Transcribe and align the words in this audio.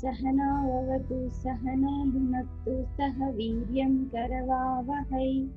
सहनावतु 0.00 1.28
सहनो 1.28 2.04
भुनक्तु 2.04 2.84
सह 2.84 3.30
वीर्यं 3.30 4.04
करवावहै। 4.04 5.48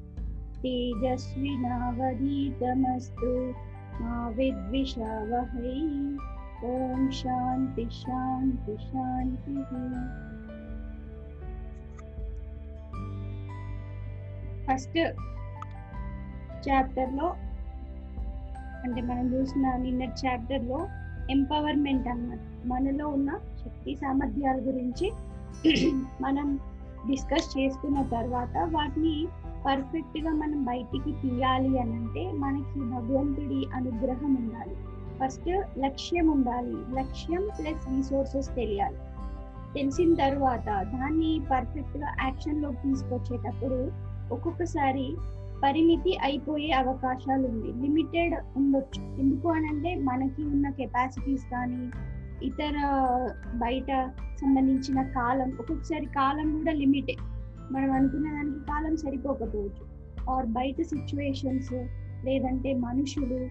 तेजस्विनावधीतमस्तु 0.57 3.53
मा 4.03 4.29
विद्विषावहै 4.29 5.79
ఓం 6.65 7.11
శాంతి 7.11 7.89
శాంతి 7.91 8.75
శాంతి. 8.83 9.55
ఫస్ట్ 14.65 14.97
చాప్టర్లో 16.69 17.27
అంటే 18.83 19.01
మనం 19.01 19.33
చూసిన 19.33 19.75
నిన్న 19.75 20.03
చాప్టర్లో 20.03 20.87
ఎంపవర్మెంట్ 21.29 22.07
అన్నమాట. 22.07 22.39
మనలో 22.67 23.07
ఉన్న 23.07 23.39
శక్తి 23.65 23.95
సామర్థ్యాల 23.95 24.57
గురించి 24.57 25.11
మనం 26.21 26.59
డిస్కస్ 27.07 27.57
చేసుకున్న 27.57 28.01
తర్వాత 28.01 28.69
వాటిని 28.71 29.27
పర్ఫెక్ట్గా 29.65 30.31
మనం 30.31 30.63
బయటికి 30.63 31.11
తీయాలి 31.21 31.79
అని 31.79 31.93
అంటే 31.93 32.31
మనకి 32.31 32.79
భగవంతుడి 32.79 33.65
అనుగ్రహం 33.73 34.35
ఉండాలి. 34.35 34.75
ఫస్ట్ 35.19 35.79
లక్ష్యం 35.79 36.27
ఉండాలి. 36.27 37.01
లక్ష్యం 37.01 37.49
ప్లస్ 37.59 37.87
రిసోర్సెస్ 37.87 38.55
తెలియాలి. 38.55 38.97
తెలిసిన 39.73 40.13
తర్వాత 40.13 40.65
దాన్ని 40.65 41.41
పర్ఫెక్ట్గా 41.51 42.07
యాక్షన్లోకి 42.23 42.75
తీసుకొచ్చేటప్పుడు 42.75 43.91
ఒక్కొక్కసారి 44.33 45.15
పరిమితి 45.63 46.17
అయిపోయే 46.23 46.71
అవకాశాలు 46.71 47.47
ఉంది. 47.47 47.87
లిమిటెడ్ 47.87 48.33
ఉండొచ్చు. 48.57 49.03
ఎందుకు 49.19 49.49
అని 49.49 49.67
అంటే 49.67 49.95
మనకి 49.95 50.43
ఉన్న 50.43 50.69
కెపాసిటీస్ 50.69 51.43
కానీ 51.51 51.91
ఇతర 52.45 52.73
బయట 53.55 54.11
సంబంధించిన 54.41 55.01
కాలం 55.01 55.51
ఒక్కొక్కసారి 55.59 56.05
కాలం 56.05 56.57
కూడా 56.57 56.71
లిమిటే 56.71 57.15
మనం 57.71 57.91
అనుకున్న 57.91 58.31
దానికి 58.31 58.59
కాలం 58.59 58.97
సరిపోకపోవచ్చు. 58.97 59.93
ఆర్ 60.29 60.45
బయట 60.45 60.81
సిచ్యువేషన్స్ 60.81 61.73
లేదంటే 62.25 62.73
మనుషులు 62.73 63.47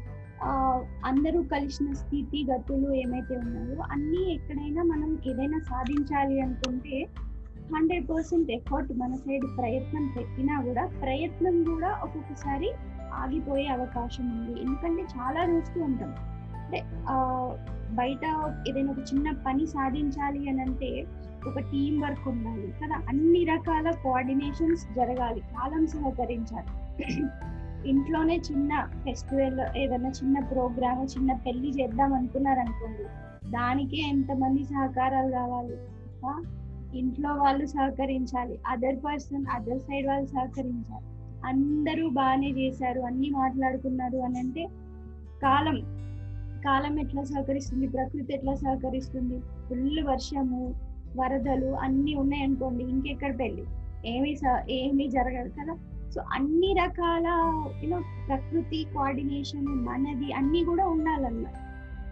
అందరూ 1.05 1.43
కలిసిన 1.43 1.93
స్థితి 1.93 2.47
గతులు 2.53 2.93
ఏమైతే 2.93 3.37
ఉన్నాయో 3.37 3.83
అన్నీ 3.91 4.35
ఎక్కడైనా 4.35 4.83
మనం 4.83 5.19
ఏదైనా 5.27 5.59
సాధించాలి 5.59 6.41
అనుకుంటే 6.41 7.07
హండ్రెడ్ 7.75 8.11
పర్సెంట్ 8.11 8.51
ఎఫర్ట్ 8.51 8.93
మన 8.93 9.15
సైడ్ 9.15 9.45
ప్రయత్నం 9.59 10.15
పెట్టినా 10.19 10.61
కూడా 10.61 10.87
ప్రయత్నం 10.87 11.65
కూడా 11.65 12.01
ఒక్కొక్కసారి 12.03 12.73
ఆగిపోయే 13.15 13.67
అవకాశం 13.67 14.25
ఉంది. 14.31 14.61
ఎందుకంటే 14.61 15.03
చాలా 15.03 15.53
చూస్తూ 15.53 15.83
ఉంటాం. 15.83 16.15
అంటే 16.57 16.85
బయట 17.95 18.25
ఏదైనా 18.69 18.93
ఒక 18.93 18.99
చిన్న 18.99 19.31
పని 19.47 19.67
సాధించాలి 19.67 20.49
అని 20.49 20.63
అంటే 20.63 21.05
ఒక 21.47 21.59
టీం 21.59 22.01
వర్క్ 22.01 22.29
ఉండాలి 22.29 22.75
కదా. 22.85 23.03
అన్ని 23.09 23.45
రకాల 23.45 23.91
కోఆర్డినేషన్స్ 23.91 24.95
జరగాలి. 24.95 25.41
కాలం 25.41 25.87
సహకరించాలి. 25.87 26.71
ఇంట్లోనే 27.85 28.37
చిన్న 28.37 28.89
ఫెస్టివల్ 29.05 29.77
ఏదైనా 29.77 30.09
చిన్న 30.09 30.41
ప్రోగ్రామ్ 30.41 31.09
చిన్న 31.09 31.33
పెళ్ళి 31.33 31.69
చేద్దాం 31.69 32.15
అనుకున్నారు 32.15 32.61
అనుకోండి 32.61 33.05
దానికే 33.51 33.97
ఎంతమంది 33.97 34.65
సహకారాలు 34.65 35.31
కావాలి? 35.31 35.77
ఇంట్లో 36.99 37.35
వాళ్ళు 37.35 37.67
సహకరించాలి 37.67 38.59
అదర్ 38.67 38.97
పర్సన్ 38.97 39.47
అదర్ 39.47 39.79
సైడ్ 39.79 40.07
వాళ్ళు 40.07 40.27
సహకరించాలి. 40.27 41.07
అందరూ 41.45 42.09
బాగానే 42.09 42.51
చేశారు 42.51 43.01
అన్ని 43.01 43.31
మాట్లాడుకున్నారు 43.31 44.17
అని 44.17 44.39
అంటే 44.39 44.65
కాలం 45.43 45.79
కాలం 46.65 47.01
ఎట్లా 47.01 47.23
సహకరిస్తుంది 47.25 47.87
ప్రకృతి 47.87 48.35
ఎట్లా 48.35 48.55
సహకరిస్తుంది 48.55 49.39
ఫుల్ 49.69 50.05
వర్షము 50.05 50.75
వరదలు 51.17 51.67
అన్నీ 51.67 52.15
ఉన్నాయనుకోండి 52.15 52.85
ఇంకెక్కడ 52.85 53.39
పెళ్ళి 53.39 53.65
ఏమి 54.07 54.39
ఏమీ 54.69 55.09
జరగదు 55.09 55.49
కదా? 55.49 55.75
సో 56.15 56.21
అన్ని 56.37 56.71
రకాల 56.79 57.27
యూనో 57.83 57.99
ప్రకృతి 58.29 58.79
కోఆర్డినేషన్ 58.95 59.69
మనది 59.89 60.29
అన్ని 60.39 60.61
కూడా 60.71 60.85
ఉండాలన్నమాట. 60.95 61.59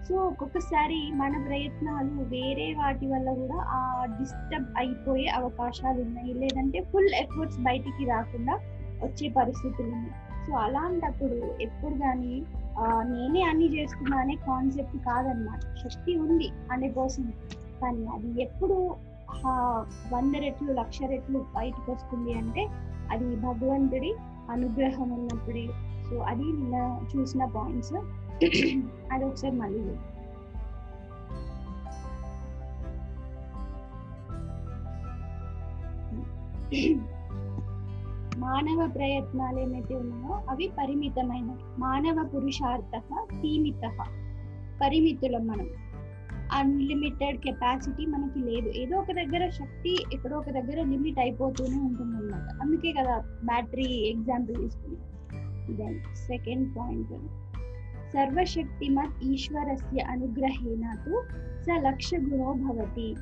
సో 0.07 0.15
ఒక్కొక్కసారి 0.29 1.01
మన 1.21 1.33
ప్రయత్నాలు 1.47 2.15
వేరే 2.33 2.69
వాటి 2.79 3.07
వల్ల 3.13 3.29
కూడా 3.41 3.59
ఆ 3.79 3.81
డిస్టర్బ్ 4.19 4.71
అయిపోయే 4.83 5.27
అవకాశాలు 5.41 6.01
ఉన్నాయి. 6.07 6.33
లేదంటే 6.43 6.81
ఫుల్ 6.93 7.13
ఎఫర్ట్స్ 7.23 7.61
బయటికి 7.69 8.05
రాకుండా 8.13 8.55
వచ్చే 9.05 9.29
పరిస్థితులు 9.39 9.91
ఉన్నాయి. 9.99 10.17
సో 10.47 10.53
అలాంటప్పుడు 10.65 11.39
ఎప్పుడు 11.67 11.97
కానీ 12.05 12.35
నేనే 13.13 13.41
అన్ని 13.51 13.67
చేస్తున్నా 13.77 14.17
అనే 14.25 14.35
కాన్సెప్ట్ 14.49 14.99
కాదనమాట 15.07 15.63
శక్తి 15.83 16.13
ఉంది 16.25 16.47
హండ్రెడ్ 16.71 16.95
పర్సెంట్ 16.99 17.35
కానీ 17.83 18.05
అది 18.17 18.31
ఎప్పుడు 18.45 18.77
వంద 20.15 20.35
రెట్లు 20.45 20.73
లక్ష 20.79 20.99
రెట్లు 21.13 21.41
బయటకు 21.57 21.89
వస్తుంది 21.93 22.33
అంటే 22.41 22.63
అది 23.11 23.37
భగవంతుడి 23.37 24.15
అనుగ్రహం 24.51 25.11
ఉన్నప్పుడే. 25.11 25.67
సో 26.11 26.17
అది 26.17 26.43
నిన్న 26.43 27.01
చూసిన 27.17 27.45
పాయింట్స్. 27.45 27.95
అది 29.13 29.25
ఒకసారి 29.25 29.57
మళ్ళీ 29.57 29.97
మానవ 38.39 38.91
ప్రయత్నాలు 38.97 39.59
ఏమైతే 39.59 39.95
ఉన్నాయో 39.95 40.43
అవి 40.49 40.73
పరిమితమైనవి. 40.79 41.81
మానవ 41.81 42.29
పురుషార్థ 42.35 42.99
సీమిత 43.33 43.91
పరిమితులం 44.83 45.47
మనం. 45.47 45.90
అన్లిమిటెడ్ 46.53 47.39
కెపాసిటీ 47.39 48.07
మనకి 48.07 48.39
లేదు. 48.39 48.69
ఏదో 48.69 48.99
ఒక 48.99 49.13
దగ్గర 49.13 49.49
శక్తి 49.49 49.97
ఎక్కడో 50.13 50.39
ఒక 50.39 50.51
దగ్గర 50.51 50.83
లిమిట్ 50.83 51.19
అయిపోతూనే 51.19 51.79
ఉంటుంది 51.81 52.17
అనమాట 52.17 52.63
అందుకే 52.63 52.93
కదా 52.93 53.17
బ్యాటరీ 53.45 53.85
ఎగ్జాంపుల్ 53.85 54.57
తీసుకున్నాం. 54.57 55.07
దెన్ 55.77 55.99
సెకండ్ 56.15 56.79
పాయింట్ 56.79 57.13
సర్వశక్తిమత్ 58.13 59.25
ఈశ్వరస్య 59.25 60.03
అనుగ్రహేణ 60.03 60.95
స 61.63 61.69
లక్ష 61.81 62.11
గుణో 62.15 62.53
భవతి. 62.53 63.17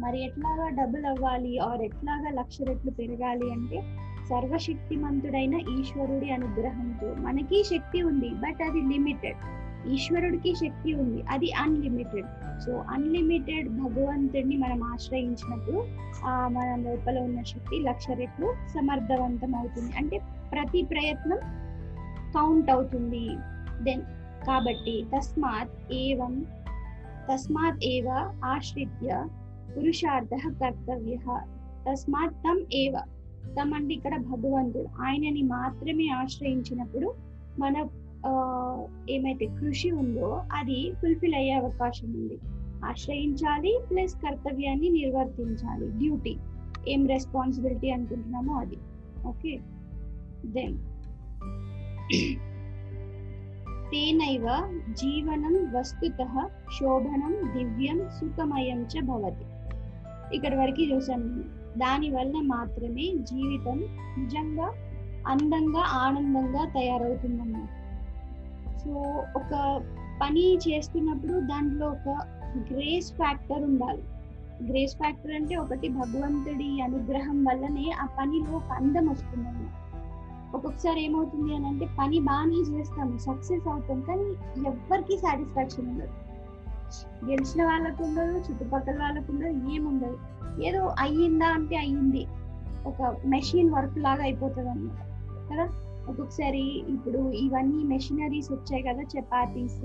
మరి 0.00 0.24
ఎట్లాగా 0.24 0.68
డబుల్ 0.68 1.04
అవ్వాలి 1.04 1.58
ఆర్ 1.58 1.82
ఎట్లాగా 1.82 2.30
లక్ష 2.30 2.56
రెట్లు 2.62 2.90
పెరగాలి 2.90 3.50
అంటే 3.50 3.80
సర్వశక్తిమంతుడైన 4.28 5.54
ఈశ్వరుడి 5.54 6.30
అనుగ్రహంతో 6.30 7.14
మనకి 7.14 7.64
శక్తి 7.64 8.02
ఉంది 8.02 8.28
బట్ 8.28 8.62
అది 8.62 8.80
లిమిటెడ్ 8.80 9.61
ఈశ్వరుడికి 9.90 10.54
శక్తి 10.54 10.94
ఉంది. 10.94 11.22
అది 11.22 11.52
అన్లిమిటెడ్ 11.52 12.60
సో 12.60 12.72
అన్లిమిటెడ్ 12.72 13.68
భగవంతుడిని 13.68 14.56
మనం 14.56 14.82
ఆశ్రయించినప్పుడు 14.82 15.84
ఆ 16.24 16.48
మన 16.48 16.74
లోపల 16.74 17.18
ఉన్న 17.18 17.42
శక్తి 17.42 17.78
లక్ష 17.78 18.10
రెట్లు 18.10 18.54
సమర్థవంతం 18.74 19.54
అవుతుంది 19.54 19.96
అంటే 19.96 20.18
ప్రతి 20.52 20.82
ప్రయత్నం 20.82 21.38
కౌంట్ 22.34 22.70
అవుతుంది. 22.70 23.28
దెన్ 23.82 24.02
కాబట్టి 24.46 25.06
తస్మాత్ 25.16 25.92
ఏవం 25.92 26.46
తస్మాత్ 27.32 27.84
ఏవ 27.84 28.34
ఆశ్రిత్య 28.44 29.26
పురుషార్థ 29.76 30.30
కర్తవ్య. 30.60 31.16
తస్మాత్ 31.90 32.34
తం 32.34 32.66
ఏవ. 32.72 32.92
తమ్ 33.60 33.74
అంటే 33.74 33.94
ఇక్కడ 33.94 34.16
భగవంతుడు. 34.16 35.02
ఆయనని 35.02 35.42
మాత్రమే 35.42 36.08
ఆశ్రయించినప్పుడు 36.08 37.14
మన 37.58 37.82
ఏమైతే 39.10 39.46
కృషి 39.46 39.90
ఉందో 39.90 40.42
అది 40.52 40.92
ఫుల్ఫిల్ 41.02 41.34
అయ్యే 41.34 41.52
అవకాశం 41.52 42.08
ఉంది. 42.08 42.38
ఆశ్రయించాలి 42.84 43.80
ప్లస్ 43.90 44.14
కర్తవ్యాన్ని 44.14 44.88
నిర్వర్తించాలి. 44.88 45.86
డ్యూటీ 45.88 46.36
ఏం 46.88 47.06
రెస్పాన్సిబిలిటీ 47.06 47.90
అనుకుంటున్నామో 47.90 48.54
అది. 48.54 48.76
ఓకే 49.26 49.60
దెన్ 50.44 50.78
తేనైవ 53.90 54.46
జీవనం 54.90 55.72
వస్తుత 55.74 56.48
శోభనం 56.80 57.34
దివ్యం 57.56 58.08
సుఖమయం 58.20 58.82
చ 58.82 59.00
భవతి. 59.00 59.44
ఇక్కడ 60.36 60.54
వరకు 60.54 60.82
చూసాను 60.82 61.24
నేను. 61.24 61.78
దానివల్ల 61.78 62.32
మాత్రమే 62.40 63.12
జీవితం 63.18 63.78
నిజంగా 64.18 64.72
అందంగా 65.26 65.80
ఆనందంగా 65.80 66.64
తయారవుతుందన్నమాట. 66.64 67.81
సో 68.84 69.24
ఒక 69.36 69.82
పని 70.22 70.58
చేస్తున్నప్పుడు 70.68 71.40
దాంట్లో 71.40 71.88
ఒక 71.88 72.26
గ్రేస్ 72.72 73.12
ఫ్యాక్టర్ 73.12 73.64
ఉండాలి. 73.64 74.02
గ్రేస్ 74.68 74.96
ఫ్యాక్టర్ 74.96 75.32
అంటే 75.32 75.56
ఒకటి 75.56 75.88
భగవంతుడి 75.88 76.80
అనుగ్రహం 76.80 77.44
వల్లనే 77.44 77.90
ఆ 77.90 78.06
పనిలో 78.06 78.56
ఒక 78.56 78.72
అందం 78.72 79.06
వస్తుంది 79.06 79.66
ఒక్కొక్కసారి 80.54 81.04
ఏమవుతుంది 81.04 81.54
అని 81.54 81.66
అంటే 81.66 81.88
పని 81.98 82.20
బాగానే 82.20 82.56
చేస్తాము 82.56 83.18
సక్సెస్ 83.18 83.68
అవుతాం 83.68 84.00
కానీ 84.00 84.22
ఎవ్వరికి 84.66 85.18
సాటిస్ఫాక్షన్ 85.18 85.86
ఉండదు. 85.86 86.10
గెలిచిన 87.24 87.64
వాళ్ళకు 87.64 88.04
ఉండదు 88.04 88.38
చుట్టుపక్కల 88.38 88.98
వాళ్ళకు 88.98 89.32
ఉండదు 89.32 89.72
ఏముండదు. 89.72 90.18
ఏదో 90.62 90.94
అయ్యిందా 90.98 91.46
అంటే 91.46 91.76
అయ్యింది. 91.76 92.26
ఒక 92.86 93.16
మెషిన్ 93.26 93.70
వర్క్ 93.70 93.98
లాగా 93.98 94.22
అయిపోతుంది 94.22 94.70
అన్నమాట 94.70 95.06
కదా? 95.52 95.91
ఒక్కొక్కసారి 96.08 96.62
ఇప్పుడు 96.88 97.32
ఇవన్నీ 97.36 97.84
మెషినరీస్ 97.84 98.52
వచ్చాయి 98.52 98.82
కదా 98.82 99.02
చపాతీస్ 99.12 99.80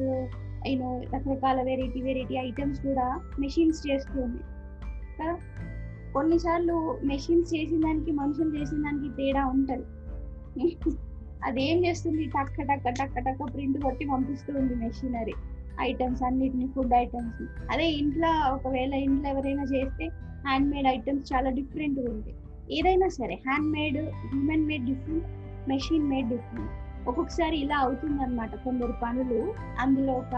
యూనో 0.69 0.89
రకరకాల 1.13 1.61
వెరైటీ 1.61 2.01
వెరైటీ 2.01 2.35
ఐటమ్స్ 2.37 2.79
కూడా 2.79 3.19
మెషిన్స్ 3.39 3.87
చేస్తుంది 3.87 4.41
కదా 5.19 5.35
కొన్నిసార్లు 6.13 6.99
మెషిన్స్ 7.03 7.53
చేసిన 7.53 7.79
దానికి 7.79 8.11
మనుషులు 8.11 8.51
చేసిన 8.57 8.83
దానికి 8.83 9.09
తేడా 9.09 9.45
ఉంటది 9.47 9.85
అదేం 11.43 11.85
చేస్తుంది 11.85 12.25
టక్క 12.25 12.61
టక్క 12.61 12.89
టక్క 12.89 13.19
టక్క 13.19 13.43
ప్రింట్ 13.53 13.77
కొట్టి 13.81 14.05
పంపిస్తూ 14.05 14.53
ఉంది 14.53 14.75
మెషినరీ 14.75 15.35
ఐటమ్స్ 15.81 16.23
అన్నిటిని 16.23 16.67
ఫుడ్ 16.67 16.93
ఐటమ్స్ 16.93 17.41
అదే 17.73 17.91
ఇంట్లో 17.91 18.31
ఒకవేళ 18.53 18.93
ఇంట్లో 18.93 19.29
ఎవరైనా 19.29 19.63
చేస్తే 19.63 20.05
హ్యాండ్ 20.45 20.75
మేడ్ 20.75 20.87
ఐటమ్స్ 20.87 21.33
చాలా 21.33 21.49
డిఫరెంట్ 21.49 21.99
ఉంది 21.99 22.33
ఏదైనా 22.79 23.07
సరే 23.09 23.35
hand 23.47 23.69
made 23.71 23.99
human 24.27 24.65
made 24.65 24.85
different 24.85 25.46
machine 25.67 26.09
made 26.09 26.29
different 26.29 26.73
ఒక్కొక్కసారి 27.09 27.57
ఇలా 27.57 27.77
అవుతుంది 27.77 28.19
అనమాట 28.23 28.53
కొందరు 28.55 28.93
పనులు 29.03 29.41
అందులో 29.79 30.13
ఒక 30.13 30.35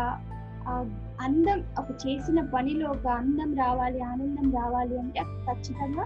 అందం 1.21 1.59
ఒక 1.79 1.89
చేసిన 2.03 2.39
పనిలో 2.53 2.87
ఒక 2.89 3.07
అందం 3.07 3.51
రావాలి 3.55 3.99
ఆనందం 4.01 4.47
రావాలి 4.51 4.95
అంటే 4.99 5.21
ఖచ్చితంగా 5.47 6.03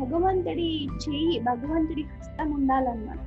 భగవంతుడి 0.00 0.68
చెయ్యి 1.04 1.40
భగవంతుడి 1.40 2.02
హస్తం 2.02 2.48
ఉండాలన్నమాట. 2.52 3.18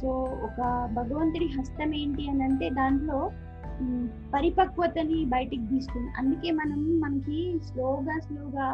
సో 0.00 0.08
ఒక 0.46 0.60
భగవంతుడి 0.94 1.48
హస్తం 1.56 1.90
ఏంటి 1.94 2.22
అని 2.28 2.42
అంటే 2.42 2.68
దాంట్లో 2.70 3.18
పరిపక్వతని 4.34 5.18
బయటికి 5.24 5.66
తీసుకుంది. 5.66 6.10
అందుకే 6.18 6.50
మనం 6.50 6.80
మనకి 7.00 7.40
స్లోగా 7.68 8.16
స్లోగా 8.18 8.68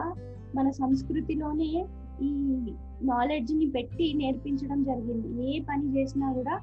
మన 0.54 0.66
సంస్కృతిలోనే 0.70 1.72
ఈ 2.22 2.56
నాలెడ్జ్ని 3.02 3.66
పెట్టి 3.66 4.14
నేర్పించడం 4.16 4.82
జరిగింది. 4.82 5.56
ఏ 5.56 5.60
పని 5.60 5.96
చేసినా 5.96 6.32
కూడా 6.32 6.60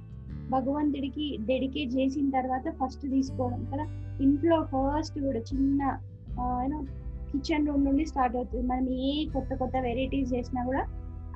భగవంతుడికి 0.50 1.38
డెడికేట్ 1.42 1.96
చేసిన 1.96 2.30
తర్వాత 2.30 2.70
ఫస్ట్ 2.70 3.02
తీసుకోవడం. 3.02 3.68
కదా? 3.74 3.86
ఇంట్లో 4.22 4.62
ఫస్ట్ 4.64 5.20
కూడా 5.20 5.40
చిన్న 5.40 5.98
యూనో 6.40 6.84
కిచెన్ 7.32 7.68
రూమ్ 7.68 7.86
నుండి 7.86 8.06
స్టార్ట్ 8.06 8.36
అవుతుంది. 8.36 8.68
మనం 8.68 8.90
ఏ 8.90 9.26
కొత్త 9.26 9.54
కొత్త 9.54 9.78
వెరైటీస్ 9.78 10.34
చేసినా 10.34 10.66
కూడా 10.66 10.86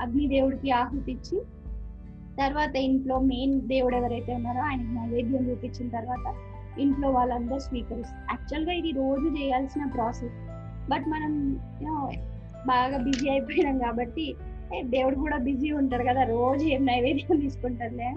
అగ్నిదేవుడికి 0.01 0.71
ఆహుతి 0.71 1.11
ఇచ్చి 1.11 1.41
తర్వాత 2.39 2.75
ఇంట్లో 2.75 3.19
మెయిన్ 3.19 3.61
దేవుడు 3.61 3.95
ఎవరైతే 3.95 4.35
ఉన్నారో 4.35 4.61
ఆయనకి 4.61 4.95
నైవేద్యం 4.95 5.49
చూపించిన 5.49 5.89
తర్వాత 5.89 6.35
ఇంట్లో 6.79 7.09
వాళ్ళందరూ 7.09 7.59
స్వీకరిస్తారు. 7.59 8.21
యాక్చువల్గా 8.21 8.71
ఇది 8.73 8.91
రోజు 8.91 9.27
చేయాల్సిన 9.27 9.85
ప్రాసెస్ 9.85 10.33
బట్ 10.89 11.09
మనం 11.09 11.59
బాగా 12.65 12.97
బిజీ 12.97 13.29
అయిపోయినాం 13.29 13.79
కాబట్టి 13.79 14.25
దేవుడు 14.83 15.15
కూడా 15.15 15.37
బిజీ 15.37 15.71
ఉంటారు 15.71 16.03
కదా 16.03 16.23
రోజు 16.23 16.63
ఏం 16.65 16.85
నైవేద్యం 16.85 17.39
తీసుకుంటారులే. 17.39 18.09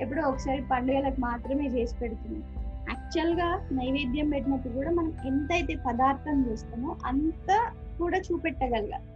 ఎప్పుడో 0.00 0.22
ఒకసారి 0.22 0.60
పండుగలకు 0.62 1.20
మాత్రమే 1.20 1.66
చేసి 1.66 1.94
పెడుతున్నాం 1.96 2.42
యాక్చువల్గా 2.88 3.60
నైవేద్యం 3.72 4.30
పెట్టినప్పుడు 4.30 4.74
కూడా 4.74 4.90
మనం 4.90 5.12
ఎంతైతే 5.26 5.74
పదార్థం 5.86 6.42
చేస్తామో 6.48 6.96
అంత 7.06 7.50
కూడా 7.98 8.18
చూపెట్టగలగాలి 8.18 9.08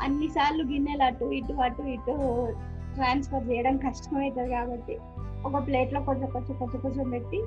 అన్నిసార్లు 0.00 0.62
గిన్నెలు 0.62 1.02
అటు 1.02 1.24
ఇటు 1.24 1.52
అటు 1.52 1.82
ఇటు 1.82 2.14
ట్రాన్స్ఫర్ 2.94 3.50
చేయడం 3.50 3.76
కష్టమవుతుంది 3.76 4.50
కాబట్టి 4.50 4.94
ఒక 5.44 5.66
ప్లేట్లో 5.66 6.00
కొంచెం 6.00 6.30
కొంచెం 6.30 6.56
కొంచెం 6.58 6.80
కొంచెం 6.80 7.10
పెట్టి 7.10 7.40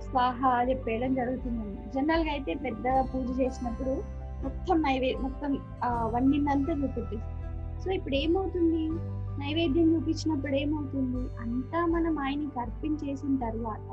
స్వాహ 0.00 0.40
చెప్పేయడం 0.68 1.14
జరుగుతుందండి 1.14 1.90
జనరల్గా 1.94 2.30
అయితే 2.30 2.54
పెద్ద 2.54 2.88
పూజ 3.14 3.40
చేసినప్పుడు 3.40 3.94
మొత్తం 4.42 4.82
నైవే 4.82 5.16
మొత్తం 5.20 5.52
ఆ, 5.82 5.88
వండిందంతా 6.06 6.72
చూపెట్టేస్తాం 6.72 7.36
సో 7.80 7.90
ఇప్పుడు 7.92 8.14
ఏమవుతుంది 8.14 8.82
నైవేద్యం 9.38 9.94
చూపించినప్పుడు 9.94 10.54
ఏమవుతుంది? 10.54 11.20
అంతా 11.38 11.86
మనం 11.86 12.18
ఆయనకి 12.18 12.58
అర్పించేసిన 12.58 13.34
తర్వాత 13.40 13.90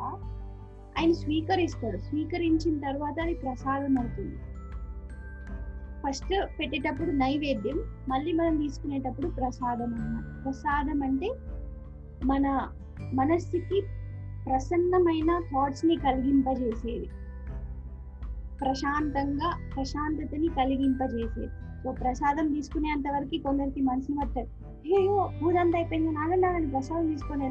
ఆయన 0.95 1.11
స్వీకరిస్తాడు. 1.13 1.97
స్వీకరించిన 1.99 2.79
తర్వాత 2.79 3.19
అది 3.19 3.33
ప్రసాదం 3.35 3.97
అవుతుంది 3.99 4.38
ఫస్ట్ 6.03 6.33
పెట్టేటప్పుడు 6.57 7.11
నైవేద్యం 7.17 7.77
మళ్ళీ 8.07 8.31
మనం 8.33 8.57
తీసుకునేటప్పుడు 8.57 9.27
ప్రసాదం 9.29 9.89
అన్నమాట 9.95 10.25
ప్రసాదం 10.44 11.03
అంటే 11.03 11.29
మన 12.25 12.45
మనస్సుకి 13.13 13.79
ప్రసన్నమైన 14.45 15.31
థాట్స్ని 15.49 15.95
కలిగింపజేసేది. 15.97 17.07
ప్రశాంతంగా 18.62 19.57
ప్రశాంతతని 19.75 20.48
కలిగింపజేసేది. 20.48 21.48
సో 21.83 21.92
ప్రసాదం 21.92 22.54
తీసుకునేంత 22.54 23.04
వరకు 23.12 23.44
కొందరికి 23.44 23.81
మనసు 23.81 24.19
పట్టదు 24.19 24.68
అయ్యో 24.95 25.31
ఊరంతా 25.44 25.77
అయిపోయింది 25.77 26.12
నాగండి 26.12 26.68
ప్రసాదం 26.68 27.07
తీసుకొని 27.07 27.45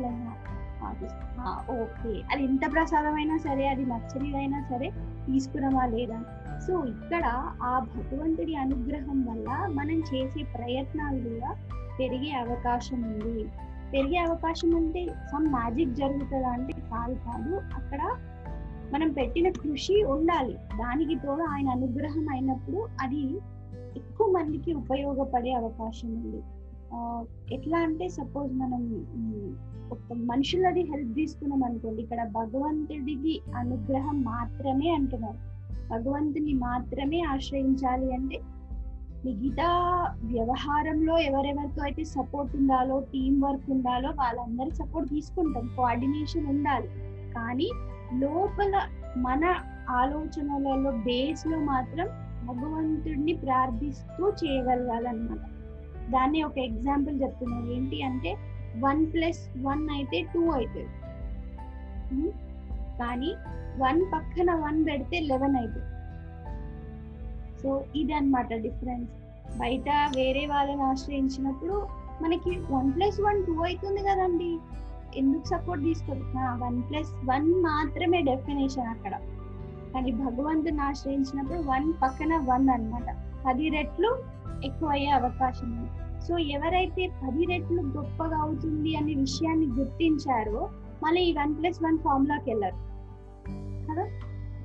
ఓకే. 1.70 2.22
అది 2.32 2.44
ఎంత 2.44 2.72
ప్రసాదం 2.72 3.14
అయినా 3.14 3.36
సరే 3.36 3.68
అది 3.68 3.86
నచ్చనిదైనా 3.86 4.62
సరే 4.62 4.90
తీసుకురామా 5.26 5.86
లేదా? 5.86 6.20
సో 6.66 6.84
ఇక్కడ 6.84 7.24
ఆ 7.62 7.86
భగవంతుడి 7.96 8.54
అనుగ్రహం 8.54 9.24
వల్ల 9.24 9.66
మనం 9.68 10.02
చేసే 10.14 10.42
ప్రయత్నాలు 10.42 11.28
కూడా 11.28 11.56
పెరిగే 11.98 12.30
అవకాశం 12.30 13.02
ఉంది. 13.02 13.44
పెరిగే 13.92 14.18
అవకాశం 14.18 14.76
అంటే 14.76 15.06
సమ్ 15.06 15.46
మ్యాజిక్ 15.46 15.94
జరుగుతుందా 15.94 16.48
అంటే 16.48 16.72
కాదు 16.72 17.14
కాదు. 17.14 17.56
అక్కడ 17.56 18.00
మనం 18.92 19.08
పెట్టిన 19.12 19.48
కృషి 19.50 20.02
ఉండాలి. 20.04 20.54
దానికి 20.54 21.14
తోడు 21.14 21.42
ఆయన 21.42 21.68
అనుగ్రహం 21.68 22.26
అయినప్పుడు 22.30 22.88
అది 23.00 23.22
ఎక్కువ 23.96 24.26
మందికి 24.30 24.74
ఉపయోగపడే 24.74 25.52
అవకాశం 25.52 26.08
ఉంది. 26.08 26.40
ఎట్లా 27.54 27.78
అంటే 27.78 28.08
సపోజ్ 28.08 28.52
మనం 28.52 28.82
ఒక 29.92 30.12
మనుషులది 30.12 30.82
హెల్ప్ 30.82 31.14
తీసుకున్నాం 31.14 31.64
అనుకోండి 31.64 32.02
ఇక్కడ 32.02 32.28
భగవంతుడికి 32.28 33.40
అనుగ్రహం 33.56 34.22
మాత్రమే 34.22 34.90
అంటున్నారు. 34.90 35.40
భగవంతుని 35.88 36.52
మాత్రమే 36.52 37.20
ఆశ్రయించాలి 37.20 38.14
అంటే 38.14 38.38
మిగతా 39.24 39.68
వ్యవహారంలో 40.24 41.18
ఎవరెవరితో 41.18 41.82
అయితే 41.82 42.04
సపోర్ట్ 42.04 42.56
ఉండాలో 42.56 43.00
టీం 43.00 43.40
వర్క్ 43.40 43.70
ఉండాలో 43.70 44.08
వాళ్ళందరి 44.08 44.70
సపోర్ట్ 44.70 45.10
తీసుకుంటాం. 45.10 45.70
కోఆర్డినేషన్ 45.76 46.46
ఉండాలి. 46.46 46.88
కానీ 47.32 47.68
లోపల 48.12 48.74
మన 49.16 49.44
ఆలోచనలలో 49.90 50.90
బేస్లో 50.90 51.58
మాత్రం 51.58 52.06
భగవంతుడిని 52.46 53.32
ప్రార్థిస్తూ 53.32 54.24
చేయగలగాలన్నమాట. 54.30 55.44
దాన్ని 56.10 56.42
ఒక 56.42 56.58
ఎగ్జాంపుల్ 56.58 57.22
చెప్తున్నాను. 57.22 57.68
ఏంటి 57.72 58.02
అంటే 58.02 58.36
వన్ 58.78 59.06
ప్లస్ 59.12 59.42
వన్ 59.66 59.90
అయితే 59.90 60.18
టూ 60.34 60.42
అవుతుంది 60.50 60.94
కానీ 63.00 63.30
వన్ 63.78 64.00
పక్కన 64.12 64.50
వన్ 64.54 64.78
పెడితే 64.88 65.20
లెవెన్ 65.20 65.56
అవుతుంది 65.56 65.92
సో 67.62 67.84
ఇది 67.96 68.12
అన్నమాట 68.12 68.54
డిఫరెన్స్. 68.66 69.10
బయట 69.58 69.88
వేరే 70.16 70.46
వాళ్ళని 70.46 70.82
ఆశ్రయించినప్పుడు 70.82 71.86
మనకి 72.22 72.50
వన్ 72.70 72.92
ప్లస్ 72.92 73.20
వన్ 73.20 73.46
టూ 73.46 73.54
అవుతుంది 73.64 74.02
కదండి. 74.02 74.58
ఎందుకు 75.16 75.44
సపోర్ట్ 75.44 75.84
తీసుకోదు? 75.84 76.20
వన్ 76.36 76.82
ప్లస్ 76.82 77.14
వన్ 77.30 77.62
మాత్రమే 77.62 78.20
డెఫినేషన్ 78.20 78.86
అక్కడ. 78.86 79.12
కానీ 79.94 80.12
భగవంతుని 80.12 80.80
ఆశ్రయించినప్పుడు 80.80 81.58
వన్ 81.58 81.92
పక్కన 81.92 82.36
వన్ 82.36 82.68
అన్నమాట. 82.68 83.16
పది 83.46 83.68
రెట్లు 83.68 84.18
ఎక్కువ 84.64 84.88
అయ్యే 84.88 85.08
అవకాశం 85.08 85.72
ఉంది. 85.72 85.90
సో 86.26 86.38
ఎవరైతే 86.38 87.06
పది 87.06 87.44
రెట్లు 87.44 87.82
గొప్పగా 87.82 88.36
అవుతుంది 88.36 88.96
అనే 88.96 89.14
విషయాన్ని 89.14 89.66
గుర్తించారో 89.66 90.70
మళ్ళీ 91.04 91.20
ఈ 91.20 91.32
వన్ 91.32 91.56
ప్లస్ 91.56 91.82
వన్ 91.82 91.98
ఫామ్లోకి 91.98 92.50
వెళ్ళరు. 92.50 92.86
కదా? 93.90 94.08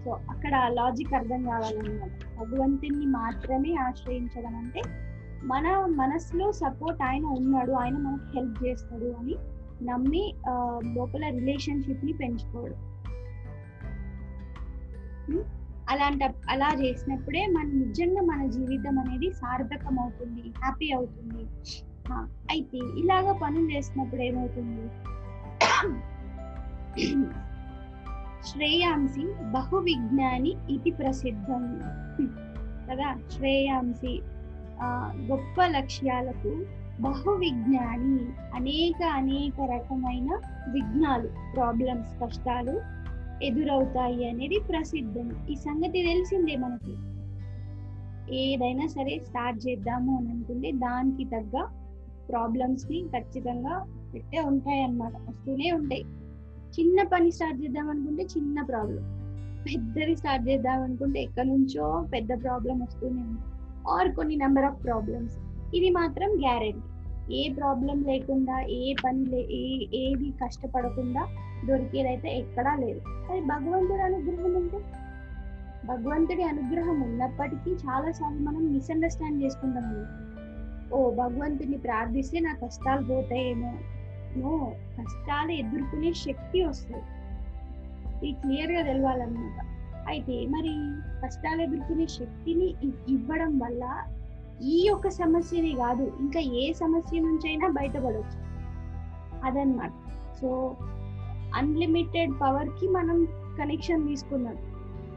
సో 0.06 0.12
అక్కడ 0.12 0.70
లాజిక్ 0.74 1.14
అర్థం 1.14 1.44
కావాలన్నమాట. 1.44 2.12
భగవంతుని 2.40 3.06
మాత్రమే 3.06 3.76
ఆశ్రయించడం 3.76 4.56
అంటే 4.56 4.82
మన 5.44 5.86
మనసులో 5.90 6.52
సపోర్ట్ 6.52 7.04
ఆయన 7.04 7.26
ఉన్నాడు 7.26 7.72
ఆయన 7.72 7.98
మనకు 7.98 8.26
హెల్ప్ 8.36 8.64
చేస్తాడు 8.66 9.06
అని 9.06 9.36
నమ్మి 9.82 10.24
ఆ, 10.48 10.54
లోపల 10.96 11.24
రిలేషన్షిప్ని 11.30 12.14
పెంచుకోవడం 12.14 12.80
అలాంట 15.88 16.24
అలా 16.50 16.70
చేసినప్పుడే 16.80 17.48
మన 17.48 17.66
నిజంగా 17.80 18.22
మన 18.22 18.42
జీవితం 18.48 19.00
అనేది 19.00 19.30
సార్థకం 19.34 20.00
అవుతుంది 20.00 20.44
హ్యాపీ 20.58 20.92
అవుతుంది. 20.92 21.44
అయితే 22.50 22.80
ఇలాగ 22.98 23.32
పనులు 23.42 23.72
చేసినప్పుడు 23.72 24.22
ఏమవుతుంది? 24.22 24.86
శ్రేయాంసి 28.44 29.24
బహు 29.52 29.78
విజ్ఞాని 29.80 30.52
ఇది 30.70 30.92
ప్రసిద్ధం 30.92 31.64
కదా? 32.88 33.10
శ్రేయాంసి 33.30 34.14
గొప్ప 35.28 35.66
లక్ష్యాలకు 35.68 36.52
బహు 37.00 37.32
విజ్ఞాని 37.32 38.20
అనేక 38.54 39.04
అనేక 39.04 39.62
రకమైన 39.62 40.40
విఘ్నాలు 40.72 41.28
ప్రాబ్లమ్స్ 41.56 42.24
కష్టాలు 42.24 42.82
ఎదురవుతాయి 43.44 44.30
అనేది 44.30 44.60
ప్రసిద్ధం. 44.60 45.46
ఈ 45.50 45.56
సంగతి 45.56 46.04
తెలిసిందే 46.04 46.56
మనకి. 46.56 46.96
ఏదైనా 48.36 48.88
సరే 48.88 49.20
స్టార్ట్ 49.20 49.68
చేద్దాము 49.68 50.18
అని 50.18 50.30
అనుకుంటే 50.30 50.72
దానికి 50.72 51.24
తగ్గ 51.26 51.66
ప్రాబ్లమ్స్ని 52.30 53.02
ఖచ్చితంగా 53.02 53.86
పెట్టే 54.14 54.40
ఉంటాయి 54.42 54.84
అన్నమాట. 54.84 55.14
వస్తూనే 55.30 55.72
ఉంటాయి. 55.72 56.02
చిన్న 56.80 57.04
పని 57.04 57.32
స్టార్ట్ 57.32 57.64
చేద్దాం 57.64 57.90
అనుకుంటే 57.90 58.24
చిన్న 58.24 58.62
ప్రాబ్లం 58.62 59.22
పెద్దది 59.64 60.16
స్టార్ట్ 60.16 60.50
చేద్దాం 60.50 60.84
అనుకుంటే 60.84 61.22
ఎక్కడి 61.22 61.50
నుంచో 61.50 62.06
పెద్ద 62.14 62.44
ప్రాబ్లం 62.44 62.80
వస్తూనే 62.80 63.22
ఉంది 63.22 63.42
ఆర్ 63.90 64.16
కొన్ని 64.16 64.36
నెంబర్ 64.36 64.66
ఆఫ్ 64.66 64.84
ప్రాబ్లమ్స్ 64.84 65.51
ఇది 65.74 65.90
మాత్రం 65.90 66.30
గ్యారెంటీ. 66.30 66.88
ఏ 67.36 67.54
ప్రాబ్లం 67.54 68.04
లేకుండా 68.04 68.62
ఏ 68.62 68.94
పని 69.06 69.26
లే 69.26 69.38
ఏ 69.38 69.88
ఏది 69.98 70.34
కష్టపడకుండా 70.44 71.28
దొరికేదైతే 71.66 72.38
ఎక్కడా 72.38 72.76
లేదు. 72.76 73.02
అది 73.32 73.42
భగవంతుడి 73.42 74.02
అనుగ్రహం 74.02 74.56
ఉంటే? 74.56 74.78
భగవంతుడి 75.86 76.44
అనుగ్రహం 76.44 77.02
ఉన్నప్పటికీ 77.02 77.72
చాలా 77.72 78.12
సార్లు 78.12 78.40
మనం 78.40 78.74
మిస్అండర్స్టాండ్ 78.74 79.44
చేసుకుంటాం 79.44 80.08
ఓ 80.94 81.12
భగవంతుడిని 81.12 81.78
ప్రార్థిస్తే 81.78 82.40
నా 82.40 82.54
కష్టాలు 82.54 83.06
పోతాయేమో? 83.06 83.74
నో 84.38 84.74
కష్టాలు 85.02 85.52
ఎదుర్కొనే 85.52 86.14
శక్తి 86.14 86.62
వస్తుంది. 86.64 87.04
ఇది 88.28 88.42
క్లియర్గా 88.42 88.82
తెలవాలన్నమాట. 88.82 89.66
అయితే 90.08 90.48
మరి 90.48 90.70
కష్టాలు 91.26 91.62
ఎదుర్కొనే 91.62 92.08
శక్తిని 92.08 92.76
ఇవ్వడం 93.10 93.60
వల్ల 93.60 94.04
ఈ 94.64 94.86
యొక్క 94.88 95.10
సమస్యని 95.10 95.76
కాదు 95.76 96.12
ఇంకా 96.20 96.40
ఏ 96.40 96.74
సమస్య 96.74 97.20
నుంచైనా 97.20 97.68
బయటపడవచ్చు 97.68 98.52
అదనమాట 99.44 99.92
సో 100.42 100.76
అన్లిమిటెడ్ 101.56 102.32
పవర్కి 102.42 102.88
మనం 102.88 103.28
కనెక్షన్ 103.58 104.08
తీసుకున్నాం. 104.08 104.56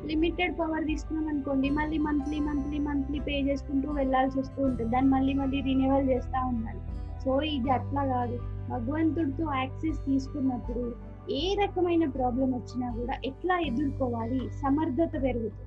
లిమిటెడ్ 0.06 0.58
పవర్ 0.58 0.84
తీసుకున్నాం 0.84 1.28
అనుకోండి 1.28 1.70
మళ్ళీ 1.70 1.98
మంత్లీ 1.98 2.40
మంత్లీ 2.40 2.78
మంత్లీ 2.78 3.18
పే 3.18 3.42
చేసుకుంటూ 3.42 3.90
వెళ్ళాల్సి 3.90 4.38
వస్తూ 4.38 4.62
ఉంటుంది. 4.62 4.90
దాన్ని 4.90 5.10
మళ్ళీ 5.10 5.32
మళ్ళీ 5.32 5.60
రినివల్ 5.60 6.08
చేస్తూ 6.08 6.46
ఉండాలి. 6.46 6.80
సో 7.24 7.40
ఇది 7.40 7.70
అట్లా 7.70 8.04
కాదు. 8.04 8.38
భగవంతుడితో 8.70 9.54
యాక్సెస్ 9.54 10.06
తీసుకున్నప్పుడు 10.06 10.94
ఏ 11.30 11.56
రకమైన 11.64 12.10
ప్రాబ్లం 12.10 12.52
వచ్చినా 12.52 12.92
కూడా 12.92 13.14
ఎట్లా 13.24 13.58
ఎదుర్కోవాలి? 13.58 14.50
సమర్థత 14.52 15.22
పెరుగుతుంది. 15.22 15.63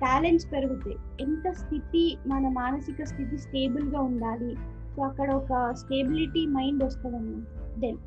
టాలెంట్స్ 0.00 0.52
పెరుగుతాయి. 0.52 0.96
ఎంత 1.20 1.52
స్థితి 1.52 2.18
మన 2.26 2.48
మానసిక 2.48 3.02
స్థితి 3.04 3.38
స్టేబుల్గా 3.38 4.00
ఉండాలి 4.00 4.56
సో 4.96 5.02
అక్కడ 5.02 5.28
ఒక 5.34 5.72
స్టేబిలిటీ 5.72 6.46
మైండ్ 6.46 6.84
వస్తుంది 6.84 7.38
దెన్ 7.80 7.98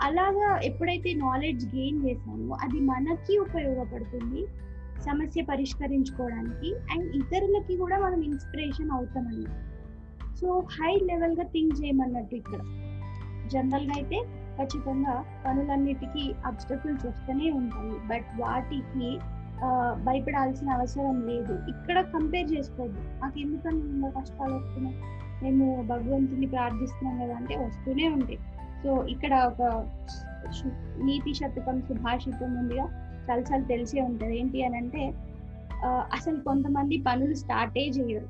అలాగా 0.00 0.60
ఎప్పుడైతే 0.60 1.14
నాలెడ్జ్ 1.14 1.66
గెయిన్ 1.66 2.00
చేసామో 2.06 2.54
అది 2.54 2.80
మనకి 2.80 3.38
ఉపయోగపడుతుంది 3.38 4.42
సమస్య 5.04 5.42
పరిష్కరించుకోవడానికి 5.42 6.74
అండ్ 6.92 7.16
ఇతరులకి 7.16 7.76
కూడా 7.76 7.98
మనం 7.98 8.22
ఇన్స్పిరేషన్ 8.22 8.90
అవుతామన్నమాట. 8.90 9.62
సో 10.40 10.48
హై 10.74 10.92
లెవెల్గా 11.10 11.44
థింక్ 11.44 11.74
చేయమన్నట్టు 11.80 12.34
ఇక్కడ. 12.34 12.60
జనరల్గా 13.52 13.94
అయితే 13.96 14.18
ఖచ్చితంగా 14.58 15.14
పనులన్నిటికీ 15.46 16.34
అబ్స్టకుల్స్ 16.46 17.06
వస్తూనే 17.06 17.50
ఉంటాయి. 17.50 17.94
బట్ 18.08 18.40
వాటికి 18.40 19.08
భయపడాల్సిన 20.06 20.68
అవసరం 20.70 21.16
లేదు. 21.26 21.54
ఇక్కడ 21.68 22.00
కంపేర్ 22.14 22.48
చేసుకోవద్దు. 22.52 23.00
నాకు 23.22 23.38
ఎందుకని 23.40 23.78
ఇంత 23.78 24.12
కష్టాలు 24.18 24.54
వస్తున్నాయి? 24.54 24.96
మేము 25.42 25.64
భగవంతుని 25.82 26.46
ప్రార్థిస్తున్నాం 26.46 27.16
కదా 27.22 27.34
అంటే 27.36 27.54
వస్తూనే 27.56 28.08
ఉంటాయి 28.08 28.38
సో 28.82 28.90
ఇక్కడ 29.14 29.34
ఒక 29.50 29.62
నీతి 31.04 31.34
శతకం 31.34 31.76
సుభాషితం 31.88 32.50
ఉందిగా 32.60 32.86
చాలా 33.30 33.62
తెలిసే 33.62 34.00
ఉంటుంది. 34.00 34.38
ఏంటి 34.40 34.58
అని 34.64 34.76
అంటే 34.76 35.02
అసలు 35.86 36.38
కొంతమంది 36.40 36.96
పనులు 37.08 37.34
స్టార్టే 37.34 37.84
చేయరు. 37.88 38.28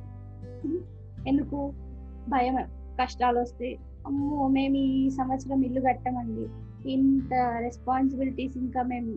ఎందుకు? 1.29 1.59
భయం 2.29 2.57
కష్టాలు 3.01 3.39
వస్తాయి 3.39 3.75
అమ్మో 4.07 4.49
మేము 4.49 4.77
ఈ 4.77 5.11
సంవత్సరం 5.11 5.61
ఇల్లు 5.63 5.81
కట్టమండి. 5.81 6.47
ఇంత 6.89 7.35
రెస్పాన్సిబిలిటీస్ 7.59 8.57
ఇంకా 8.57 8.83
మేము 8.83 9.17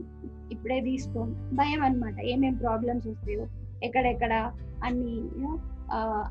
ఇప్పుడే 0.52 0.82
తీసుకోం. 0.82 1.50
భయం 1.54 1.84
అన్నమాట. 1.84 2.20
ఏమేం 2.20 2.54
ప్రాబ్లమ్స్ 2.54 3.08
వస్తాయో 3.08 3.48
ఎక్కడెక్కడ 3.84 4.52
అన్ని 4.84 5.22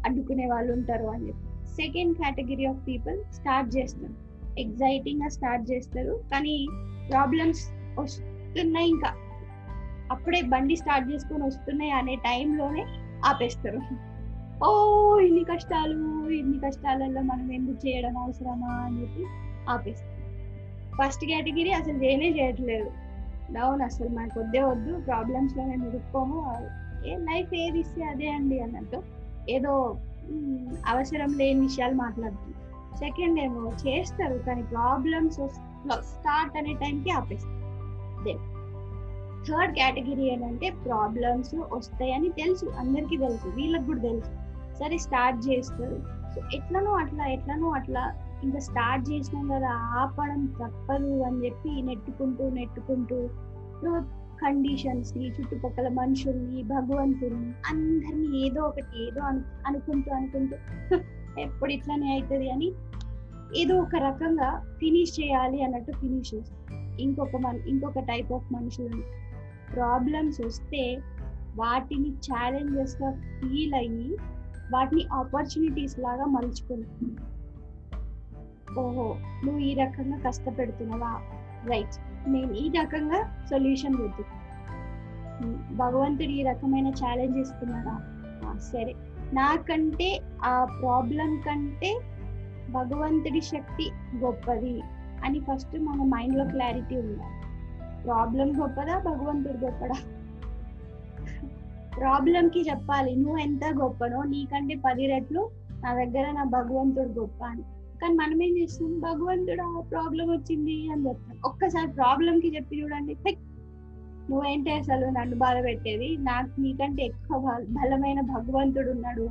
అడ్డుకునే 0.04 0.46
వాళ్ళు 0.46 0.72
ఉంటారు 0.72 1.04
అని 1.04 1.28
చెప్పి. 1.28 1.44
Second 1.82 2.16
category 2.16 2.64
of 2.64 2.88
people 2.88 3.34
start 3.34 3.76
చేస్తారు. 3.76 4.14
ఎగ్జైటింగ్గా 4.60 5.28
స్టార్ట్ 5.28 5.70
చేస్తారు. 5.70 6.20
కానీ 6.32 6.66
ప్రాబ్లమ్స్ 7.08 7.64
వస్తున్నాయి 7.98 8.88
ఇంకా. 8.88 9.12
అప్పుడే 10.10 10.42
బండి 10.42 10.76
స్టార్ట్ 10.76 11.10
చేసుకొని 11.10 11.44
వస్తున్నాయి 11.44 11.90
అనే 11.90 12.14
టైంలోనే 12.14 12.84
ఆపేస్తారు. 13.24 13.80
ఓ 14.64 14.70
ఇన్ని 15.20 15.44
కష్టాలు 15.44 16.28
ఇన్ని 16.30 16.58
కష్టాలలో 16.58 17.22
మనం 17.22 17.52
ఎందుకు 17.52 17.88
చేయడం 17.88 18.18
అవసరమా 18.18 18.68
అని 18.68 19.02
చెప్పి 19.02 19.24
ఆపేస్తారు. 19.70 20.17
ఫస్ట్ 20.98 21.24
కేటగిరీ 21.30 21.72
అసలు 21.80 21.98
చేయనే 22.04 22.28
చేయట్లేదు. 22.38 22.90
డౌన్ 23.56 23.82
అసలు 23.88 24.08
మనకు 24.08 24.36
వద్దే 24.40 24.62
వద్దు 24.70 24.92
ప్రాబ్లమ్స్లో 25.06 25.62
మేము 25.64 25.84
ఇరుక్కోము 25.90 26.38
ఏ 27.08 27.14
లైఫ్ 27.28 27.52
ఏది 27.64 27.78
ఇస్తే 27.84 28.02
అదే 28.04 28.28
అండి 28.36 28.56
అన్నట్టు 28.60 28.98
ఏదో 29.56 29.72
అవసరం 30.92 31.30
లేని 31.40 31.60
విషయాలు 31.60 31.96
మాట్లాడుతుంది. 32.04 32.54
సెకండ్ 32.98 33.38
ఏమో 33.40 33.62
చేస్తారు 33.84 34.36
కానీ 34.46 34.62
ప్రాబ్లమ్స్ 34.74 35.40
స్టార్ట్ 36.12 36.56
అనే 36.60 36.72
టైంకి 36.82 37.10
ఆపేస్తారు. 37.10 37.58
దెన్ 38.24 38.42
థర్డ్ 39.48 39.74
కేటగిరీ 39.74 40.24
ఏంటంటే 40.32 40.68
ప్రాబ్లమ్స్ 40.86 41.54
వస్తాయని 41.72 42.30
తెలుసు 42.40 42.66
అందరికీ 42.80 43.16
తెలుసు 43.16 43.48
వీళ్ళకి 43.58 43.86
కూడా 43.86 44.02
తెలుసు. 44.08 44.32
సరే 44.80 44.96
స్టార్ట్ 45.06 45.38
చేస్తారు. 45.48 45.98
సో 46.32 46.40
ఎట్లనో 46.56 46.92
అట్లా 47.02 47.24
ఎట్లనో 47.36 47.68
అట్లా 47.78 48.02
ఇంకా 48.42 48.58
స్టార్ట్ 48.58 49.04
చేసినాం 49.10 49.44
కదా 49.48 49.70
ఆపడం 49.94 50.42
తప్పదు 50.60 51.12
అని 51.22 51.38
చెప్పి 51.44 51.70
నెట్టుకుంటూ 51.82 52.44
నెట్టుకుంటూ 52.48 53.18
కండిషన్స్ని 54.40 55.26
చుట్టుపక్కల 55.28 55.88
మనుషుల్ని 55.88 56.62
భగవంతుని 56.62 57.52
అందరినీ 57.70 58.28
ఏదో 58.38 58.60
ఒకటి 58.62 58.96
ఏదో 59.06 59.20
అను 59.20 59.42
అనుకుంటూ 59.66 60.10
అనుకుంటూ 60.14 60.56
ఎప్పుడు 61.38 61.70
ఇట్లానే 61.72 62.06
అవుతుంది 62.12 62.46
అని 62.50 62.68
ఏదో 63.56 63.74
ఒక 63.80 63.96
రకంగా 63.96 64.48
ఫినిష్ 64.76 65.12
చేయాలి 65.20 65.58
అన్నట్టు 65.62 65.92
ఫినిష్ 65.92 66.34
చేస్తాం. 66.34 66.56
ఇంకొక 67.00 67.36
మన 67.36 67.56
ఇంకొక 67.68 68.00
టైప్ 68.00 68.32
ఆఫ్ 68.32 68.48
మనుషులు 68.52 69.00
ప్రాబ్లమ్స్ 69.74 70.40
వస్తే 70.40 70.82
వాటిని 71.56 72.10
ఛాలెంజెస్గా 72.26 73.10
ఫీల్ 73.36 73.74
అయ్యి 73.74 74.10
వాటిని 74.72 75.04
ఆపర్చునిటీస్ 75.12 75.96
లాగా 75.98 76.24
మలుచుకుంటాం 76.24 77.10
ఓహో 78.76 79.16
నువ్వు 79.44 79.58
ఈ 79.58 79.74
రకంగా 79.74 80.18
కష్టపెడుతున్నావా? 80.18 81.12
రైట్. 81.64 81.96
నేను 82.28 82.52
ఈ 82.52 82.68
రకంగా 82.68 83.46
సొల్యూషన్ 83.50 83.96
వెతుకు 83.96 84.34
భగవంతుడు 85.76 86.30
ఈ 86.30 86.42
రకమైన 86.42 86.88
ఛాలెంజ్ 86.88 87.38
ఇస్తున్నారా 87.38 87.96
సరే. 88.58 88.94
నాకంటే 89.32 90.20
ఆ 90.44 90.64
ప్రాబ్లం 90.64 91.42
కంటే 91.46 92.00
భగవంతుడి 92.70 93.40
శక్తి 93.40 93.90
గొప్పది 94.16 94.82
అని 95.24 95.38
ఫస్ట్ 95.38 95.76
మన 95.78 96.02
మైండ్లో 96.02 96.44
క్లారిటీ 96.44 96.96
ఉండాలి 96.96 97.36
ప్రాబ్లం 98.04 98.62
గొప్పదా? 98.62 98.98
భగవంతుడు 98.98 99.58
గొప్పదా 99.64 99.98
ప్రాబ్లం 101.96 102.48
కి 102.48 102.60
చెప్పాలి. 102.70 103.16
నువ్వు 103.16 103.38
ఎంత 103.38 103.64
గొప్పనో 103.64 104.22
నీకంటే 104.22 104.74
పది 104.74 105.06
రెట్లు 105.06 105.50
నా 105.70 105.94
దగ్గర 105.94 106.30
నా 106.30 106.44
భగవంతుడు 106.44 107.20
గొప్ప 107.20 107.44
అని. 107.44 107.62
కానీ 108.02 108.14
మనం 108.14 108.42
ఏం 108.42 108.58
చేస్తాం 108.58 109.00
భగవంతుడు 109.00 109.62
ఆ 109.62 109.80
ప్రాబ్లం 109.80 110.26
వచ్చింది 110.30 110.90
అని 110.90 111.08
చెప్తాం. 111.08 111.36
ఒక్కసారి 111.44 111.88
ప్రాబ్లం 111.92 112.40
కి 112.40 112.56
చెప్పి 112.56 112.80
చూడండి. 112.82 113.16
నువ్వేంటి 114.30 114.70
అసలు 114.72 115.06
నన్ను 115.06 115.36
బాధ 115.36 115.56
పెట్టేది? 115.64 116.16
నాకు 116.20 116.60
నీకంటే 116.60 117.02
ఎక్కువ 117.02 117.38
బలమైన 117.68 118.20
భగవంతుడు 118.20 118.90
ఉన్నాడు 118.90 119.26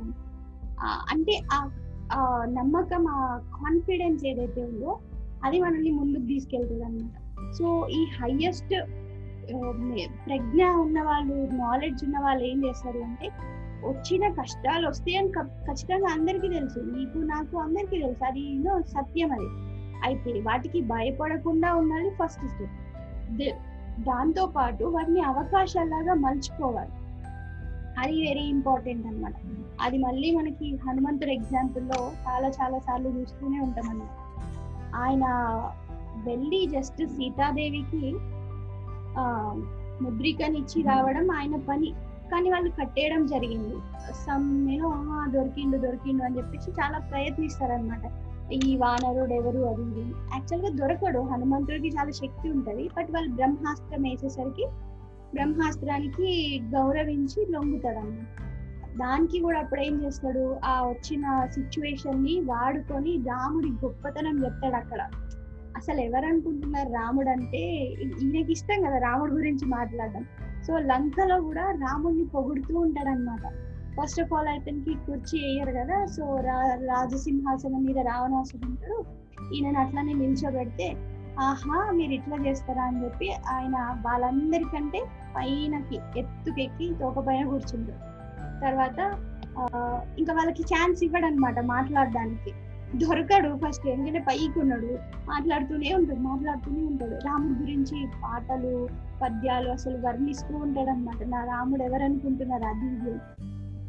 అంటే 1.10 1.34
ఆ 1.52 1.58
నమ్మకం 2.48 3.06
ఆ 3.08 3.20
కాన్ఫిడెన్స్ 3.56 4.24
ఏదైతే 4.24 4.60
ఉందో 4.62 4.98
అది 5.44 5.60
మనల్ని 5.60 5.90
ముందుకు 5.90 6.26
తీసుకెళ్తుంది 6.26 6.84
అనమాట 6.84 7.16
సో 7.52 7.86
ఈ 7.90 8.00
హయ్యెస్ట్ 8.20 8.74
ప్రజ్ఞ 10.26 10.62
ఉన్న 10.66 11.02
వాళ్ళు 11.02 11.34
నాలెడ్జ్ 11.56 12.04
ఉన్న 12.04 12.18
వాళ్ళు 12.18 12.44
ఏం 12.44 12.64
చేస్తారు 12.64 12.98
అంటే 12.98 13.28
వచ్చిన 13.84 14.32
కష్టాలు 14.32 14.88
వస్తాయని 14.88 15.28
ఖ- 15.28 15.66
ఖచ్చితంగా 15.66 16.12
అందరికీ 16.12 16.48
తెలుసు. 16.48 16.78
నీకు 16.78 17.18
నాకు 17.18 17.58
అందరికీ 17.58 18.02
తెలుసు. 18.02 18.24
అది 18.24 18.64
సత్యం 18.86 19.32
అది. 19.32 19.68
అయితే 20.04 20.32
వాటికి 20.32 20.80
భయపడకుండా 20.80 21.74
ఉండాలి 21.74 22.10
ఫస్ట్ 22.10 22.48
స్టెప్ 22.48 23.58
దాంతో 24.02 24.46
పాటు 24.46 24.84
వాటిని 24.84 25.20
అవకాశాలాగా 25.20 26.14
మలుచుకోవాలి. 26.14 26.90
అది 27.98 28.28
వెరీ 28.28 28.40
ఇంపార్టెంట్ 28.40 29.06
అన్నమాట. 29.06 29.34
అది 29.80 29.98
మళ్ళీ 29.98 30.36
మనకి 30.36 30.76
హనుమంతుడు 30.76 31.30
ఎగ్జాంపుల్లో 31.30 32.12
చాలా 32.28 32.48
చాలా 32.48 32.78
సార్లు 32.78 33.08
చూస్తూనే 33.08 33.60
ఉంటాం 33.60 33.88
అన్నమాట 33.88 34.10
ఆయన 34.94 35.24
వెళ్ళి 36.24 36.66
జస్ట్ 36.66 37.06
సీతాదేవికి 37.06 38.14
ముద్రికనిచ్చి 40.04 40.82
రావడం 40.82 41.30
ఆయన 41.30 41.56
పని. 41.56 41.94
కానీ 42.32 42.50
వాళ్ళు 42.50 42.70
కట్టేయడం 42.70 43.26
జరిగింది. 43.26 43.74
సమ్ 44.12 44.66
నేను 44.66 44.88
దొరికిండు 45.30 45.76
దొరికిండు 45.76 46.24
అని 46.24 46.36
చెప్పేసి 46.36 46.70
చాలా 46.70 46.98
ప్రయత్నిస్తారనమాట 46.98 48.04
ఈ 48.52 48.76
వానరుడు 48.76 49.32
ఎవరు 49.32 49.58
అది 49.58 50.00
ఇది. 50.00 50.78
దొరకడు. 50.78 51.18
హనుమంతుడికి 51.18 51.88
చాలా 51.88 52.10
శక్తి 52.10 52.50
ఉంటుంది. 52.50 52.90
బట్ 52.96 53.10
వాళ్ళు 53.10 53.30
బ్రహ్మాస్త్రం 53.34 54.02
వేసేసరికి 54.02 54.66
బ్రహ్మాస్త్రానికి 55.34 56.60
గౌరవించి 56.74 57.46
లొంగుతాడు 57.50 57.98
అన్నమాట 57.98 58.48
దానికి 58.98 59.40
కూడా 59.40 59.58
అప్పుడు 59.58 59.80
ఏం 59.80 60.02
చేస్తాడు? 60.04 60.56
ఆ 60.64 60.82
వచ్చిన 60.82 61.46
సిచ్యువేషన్ని 61.50 62.40
వాడుకొని 62.40 63.16
రాముడి 63.16 63.68
గొప్పతనం 63.68 64.44
చెప్తాడు 64.44 64.74
అక్కడ. 64.74 65.00
అసలు 65.76 66.00
ఎవరు 66.00 66.26
అనుకుంటున్నారు 66.26 66.88
రాముడు 66.88 67.28
అంటే 67.28 67.58
ఈయనకి 68.22 68.52
ఇష్టం 68.52 68.82
కదా 68.82 68.98
రాముడి 68.98 69.32
గురించి 69.32 69.66
మాట్లాడడం. 69.66 70.24
సో 70.66 70.78
లంకలో 70.78 71.40
కూడా 71.40 71.62
రాముడిని 71.62 72.24
పొగుడుతూ 72.24 72.78
ఉంటాడు 72.78 73.08
అనమాట 73.08 73.44
ఫస్ట్ 74.00 74.20
ఆఫ్ 74.20 74.32
ఆల్ 74.32 74.48
అతనికి 74.48 74.94
కుర్చీ 74.94 75.38
వేయరు 75.42 75.70
కదా 75.70 76.06
సో 76.06 76.36
రా 76.40 76.74
రాజసింహాసనం 76.74 77.84
మీద 77.84 77.98
రావణాసుడు 77.98 78.66
ఉంటాడు. 78.66 79.04
ఈయనను 79.54 79.80
అట్లానే 79.80 80.12
నిల్చోబెడితే 80.12 80.96
ఆహా 81.40 81.90
మీరు 81.92 82.12
ఇట్లా 82.12 82.36
చేస్తారా? 82.36 82.82
అని 82.82 83.04
చెప్పి 83.04 83.30
ఆయన 83.50 83.76
వాళ్ళందరికంటే 84.06 85.02
పైనకి 85.36 86.20
ఎత్తుకెక్కి 86.20 86.94
తోక 87.00 87.18
పైన 87.18 87.60
తర్వాత 88.62 88.98
ఇంకా 90.18 90.32
వాళ్ళకి 90.32 90.62
ఛాన్స్ 90.62 91.04
ఇవ్వడనమాట 91.04 91.58
మాట్లాడడానికి. 91.60 92.50
దొరకడు. 92.96 93.58
ఫస్ట్ 93.66 93.86
ఎందుకంటే 93.86 94.18
పైకి 94.18 94.60
ఉన్నాడు. 94.60 94.98
మాట్లాడుతూనే 95.28 95.94
ఉంటాడు 95.94 96.20
మాట్లాడుతూనే 96.20 96.86
ఉంటాడు. 96.86 97.10
రాముడి 97.10 97.60
గురించి 97.60 98.06
పాటలు 98.22 98.88
పద్యాలు 99.22 99.68
అసలు 99.68 100.06
వర్ణిస్తూ 100.06 100.56
ఉంటాడు 100.56 100.90
అనమాట 100.90 101.26
నా 101.26 101.44
రాముడు 101.44 101.82
ఎవరనుకుంటున్నారు 101.82 102.64
అది 102.64 102.86
ఇది 102.86 103.18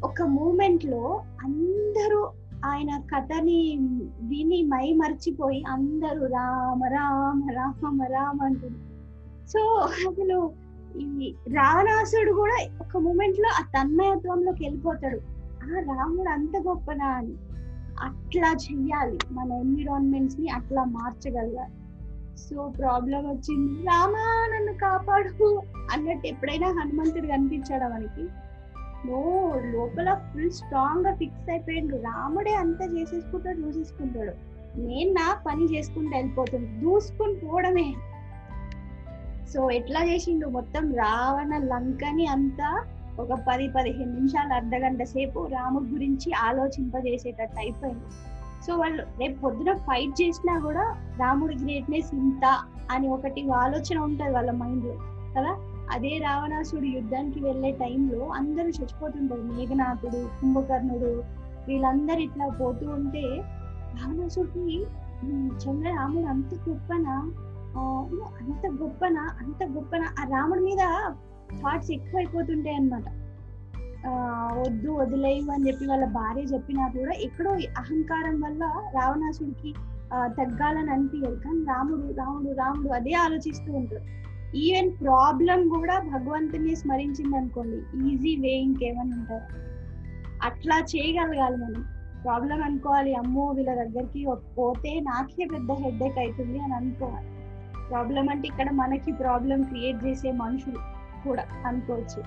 ఒక 0.04 0.22
మూమెంట్లో 0.22 1.24
అందరూ 1.44 2.30
ఆయన 2.64 3.02
కథని 3.16 3.78
విని 4.22 4.62
మై 4.62 4.92
మర్చిపోయి 4.92 5.64
అందరూ 5.68 6.26
రామ 6.26 6.84
రామ 6.84 7.50
రామ 7.50 8.02
రామ 8.02 8.42
అంటున్నారు. 8.42 8.90
సో 9.48 9.60
అసలు 9.68 10.50
ఈ 10.98 11.34
రావణాసుడు 11.48 12.32
కూడా 12.32 12.68
ఒక 12.80 12.96
మూమెంట్లో 12.96 13.48
ఆ 13.48 13.82
తన్మయత్వంలోకి 13.82 14.64
వెళ్ళిపోతాడు. 14.64 15.20
ఆ 15.64 15.96
రాముడు 15.96 16.28
అంత 16.28 16.56
గొప్పనా 16.56 17.06
అని 17.06 17.32
అట్లా 18.02 18.52
చెయ్యాలి. 18.52 19.18
మన 19.30 19.52
ఎన్విరాన్మెంట్స్ని 19.52 20.48
అట్లా 20.48 20.84
మార్చగలగాలి. 20.84 21.72
సో 22.36 22.72
ప్రాబ్లం 22.78 23.28
వచ్చింది 23.28 23.86
రామా 23.86 24.56
నన్ను 24.56 24.72
కాపాడు 24.72 25.62
అన్నట్టు 25.92 26.26
ఎప్పుడైనా 26.26 26.68
హనుమంతుడు 26.68 27.26
కనిపించాడా 27.26 27.88
మనకి? 27.88 28.28
నో 29.08 29.52
లోపల 29.64 30.14
ఫుల్ 30.14 30.50
స్ట్రాంగ్గా 30.50 31.14
ఫిక్స్ 31.14 31.50
అయిపోయిండు. 31.50 31.96
రాముడే 31.96 32.54
అంతా 32.54 32.84
చేసేసుకుంటాడు 32.84 33.58
చూసేసుకుంటాడు. 33.58 34.32
నేను 34.78 35.10
నా 35.10 35.42
పని 35.46 35.64
చేసుకుంటూ 35.64 36.16
వెళ్ళిపోతుంది 36.16 36.80
దూసుకొని 36.80 37.34
పోవడమే. 37.34 37.94
సో 39.54 39.70
ఎట్లా 39.70 40.04
చేసిండు? 40.04 40.46
మొత్తం 40.46 40.94
రావణ 40.94 41.56
లంకని 41.56 42.26
అంతా 42.26 42.84
ఒక 43.18 43.28
పది 43.48 43.68
పదిహేను 43.68 44.14
నిమిషాలు 44.14 44.54
అర్ధ 44.54 44.74
గంట 44.74 45.02
సేపు 45.02 45.48
రాముడి 45.52 45.90
గురించి 45.90 46.32
ఆలోచింపజేసేటట్టు 46.32 47.58
అయిపోయింది. 47.58 48.04
సో 48.66 48.76
వాళ్ళు 48.76 49.02
రేపు 49.02 49.40
పొద్దున 49.40 49.76
ఫైట్ 49.76 50.22
చేసినా 50.22 50.58
కూడా 50.58 50.96
రాముడి 51.20 51.56
గ్రేట్నెస్ 51.56 52.14
ఇంత 52.14 52.60
అని 52.90 53.08
ఒకటి 53.08 53.50
ఆలోచన 53.50 53.98
ఉంటుంది 53.98 54.32
వాళ్ళ 54.32 54.50
మైండ్లో 54.50 54.94
కదా? 55.36 55.56
అదే 55.90 56.18
రావణాసుడు 56.18 56.84
యుద్ధానికి 56.84 57.40
వెళ్ళే 57.44 57.70
టైంలో 57.70 58.26
అందరూ 58.26 58.68
చచ్చిపోతుంటారు. 58.68 59.40
మేఘనాథుడు 59.40 60.40
కుంభకర్ణుడు 60.40 61.24
వీళ్ళందరూ 61.68 62.18
ఇట్లా 62.18 62.48
పోతూ 62.48 62.90
ఉంటే 62.90 63.42
రావణాసుడికి 63.94 64.84
చంద్రరాముడు 65.64 65.96
రాముడు 65.96 66.26
అంత 66.26 66.54
గొప్పనా? 66.68 67.16
అంత 68.40 68.82
గొప్పనా? 68.82 69.36
అంత 69.40 69.64
గొప్పనా? 69.64 70.06
ఆ 70.20 70.24
రాముడి 70.24 70.60
మీద 70.60 70.82
థాట్స్ 71.58 71.90
ఎక్కువైపోతుంటాయి 71.90 72.76
అన్నమాట. 72.76 73.08
వద్దు 74.60 74.90
వదిలేయు 74.92 75.50
అని 75.54 75.66
చెప్పి 75.68 75.84
వాళ్ళ 75.86 76.04
భార్య 76.04 76.42
చెప్పినా 76.42 76.84
కూడా 76.88 77.14
ఎక్కడో 77.26 77.50
అహంకారం 77.80 78.36
వల్ల 78.40 78.62
రావణాసుడికి 78.96 79.70
తగ్గాలని 80.38 80.90
అనిపించదు 80.90 81.36
కానీ 81.44 81.60
రాముడు 81.64 82.06
రాముడు 82.20 82.52
రాముడు 82.60 82.88
అదే 82.98 83.12
ఆలోచిస్తూ 83.24 83.70
ఉంటాడు. 83.72 84.06
ఈవెన్ 84.56 84.90
ప్రాబ్లం 85.02 85.60
కూడా 85.68 85.96
భగవంతుని 86.12 86.72
స్మరించింది 86.76 87.36
అనుకోండి. 87.36 87.78
ఈజీ 88.10 88.32
వే 88.36 88.52
ఇంకేమని 88.66 89.12
ఉంటారు 89.12 89.46
అట్లా 90.42 90.76
చేయగలగాలి 90.92 91.56
మనం. 91.56 91.82
ప్రాబ్లం 92.24 92.62
అనుకోవాలి 92.62 93.14
అమ్మో 93.14 93.44
వీళ్ళ 93.56 93.74
దగ్గరికి 93.74 94.22
పోతే 94.58 94.92
నాకే 95.00 95.44
పెద్ద 95.52 95.72
హెడ్ఏక్ 95.72 96.18
అవుతుంది 96.18 96.58
అని 96.58 96.74
అనుకోవాలి. 96.74 97.28
ప్రాబ్లం 97.90 98.26
అంటే 98.28 98.48
ఇక్కడ 98.48 98.70
మనకి 98.70 99.12
ప్రాబ్లం 99.12 99.62
క్రియేట్ 99.62 100.00
చేసే 100.06 100.32
మనుషులు. 100.32 100.80
కూడా 101.24 101.44
అనుకోవచ్చు. 101.66 102.22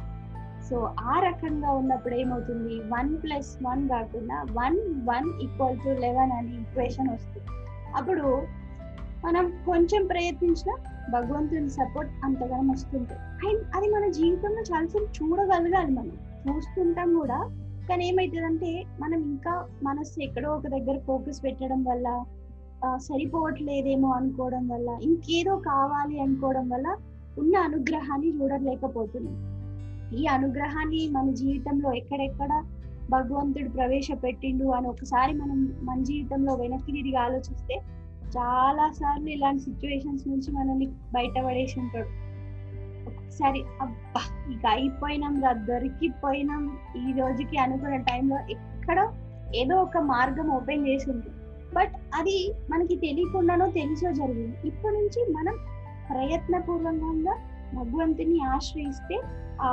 సో 0.70 0.76
ఆ 1.00 1.20
రకంగా 1.20 1.72
ఉన్నప్పుడు 1.72 2.16
ఏమవుతుంది? 2.16 2.76
వన్ 2.80 3.18
ప్లస్ 3.24 3.58
వన్ 3.66 3.90
కాకుండా 3.90 4.46
one 4.52 4.78
one 5.10 5.28
equal 5.44 5.78
to 5.78 5.90
eleven 6.02 6.32
అనే 6.32 6.54
ఈక్వేషన్ 6.62 7.10
వస్తుంది. 7.10 7.48
అప్పుడు 7.96 8.42
మనం 9.26 9.54
కొంచెం 9.66 10.08
ప్రయత్నించినా 10.08 10.76
భగవంతుని 11.12 11.70
సపోర్ట్ 11.70 12.12
అంతగానం 12.24 12.68
వస్తుంటుంది. 12.68 13.50
అండ్ 13.50 13.62
అది 13.76 13.88
మన 13.88 14.12
జీవితంలో 14.12 14.62
చాలాసార్లు 14.62 15.10
చూడగలగాలి 15.10 15.92
మనం. 15.92 16.12
చూస్తుంటాం 16.50 17.14
కూడా 17.14 17.50
కానీ 17.90 18.08
ఏమవుతుందంటే 18.08 18.84
మనం 19.00 19.20
ఇంకా 19.20 19.68
మనసు 19.84 20.24
ఎక్కడో 20.24 20.50
ఒక 20.50 20.68
దగ్గర 20.68 21.00
ఫోకస్ 21.00 21.44
పెట్టడం 21.44 21.84
వల్ల 21.84 22.24
సరిపోవట్లేదేమో 22.98 24.10
అనుకోవడం 24.10 24.68
వల్ల 24.68 24.90
ఇంకేదో 25.02 25.56
కావాలి 25.56 26.22
అనుకోవడం 26.22 26.70
వల్ల 26.70 26.88
ఉన్న 27.40 27.58
అనుగ్రహాన్ని 27.58 28.30
చూడలేకపోతున్నాం. 28.30 29.54
ఈ 30.18 30.26
అనుగ్రహాన్ని 30.26 31.10
మన 31.12 31.32
జీవితంలో 31.32 31.94
ఎక్కడెక్కడ 31.94 32.64
భగవంతుడు 33.10 33.70
ప్రవేశపెట్టిండు 33.70 34.66
అని 34.66 34.88
ఒకసారి 34.88 35.34
మనం 35.34 35.74
మన 35.82 36.04
జీవితంలో 36.04 36.56
వెనక్కి 36.56 36.92
తిరిగి 36.92 37.16
ఆలోచిస్తే 37.16 37.82
చాలా 38.38 38.92
సార్లు 38.92 39.30
ఇలాంటి 39.30 39.64
సిచ్యువేషన్స్ 39.64 40.28
నుంచి 40.28 40.52
మనల్ని 40.52 40.86
బయటపడేసి 40.86 41.80
ఉంటాడు. 41.80 42.08
ఒకసారి 43.10 43.64
అబ్బా 43.82 44.52
ఇక 44.54 44.66
అయిపోయినాం 44.68 45.42
రా 45.44 45.52
దొరికిపోయినాం. 45.52 46.78
ఈ 47.10 47.14
రోజుకి 47.20 47.58
అనుకున్న 47.58 47.96
టైంలో 47.96 48.38
ఎక్కడో 48.50 49.12
ఏదో 49.56 49.76
ఒక 49.76 49.98
మార్గం 49.98 50.50
ఓపెన్ 50.50 50.88
చేసి 50.88 51.12
ఉంది. 51.12 51.28
బట్ 51.76 51.94
అది 52.16 52.54
మనకి 52.72 52.96
తెలియకుండానో 52.96 53.68
తెలిసో 53.68 54.12
జరిగింది. 54.12 54.68
ఇప్పటి 54.68 54.96
నుంచి 54.96 55.34
మనం 55.34 55.56
ప్రయత్నపూర్వకంగా 56.10 57.36
భగవంతుని 57.76 58.40
ఆశ్రయిస్తే 58.40 59.22
ఆ 59.62 59.72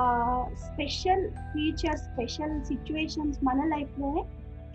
స్పెషల్ 0.55 1.31
ఫీచర్స్ 1.31 2.03
స్పెషల్ 2.03 2.65
సిచ్యువేషన్స్ 2.65 3.39
మన 3.45 3.65
లైఫ్లోనే 3.65 4.25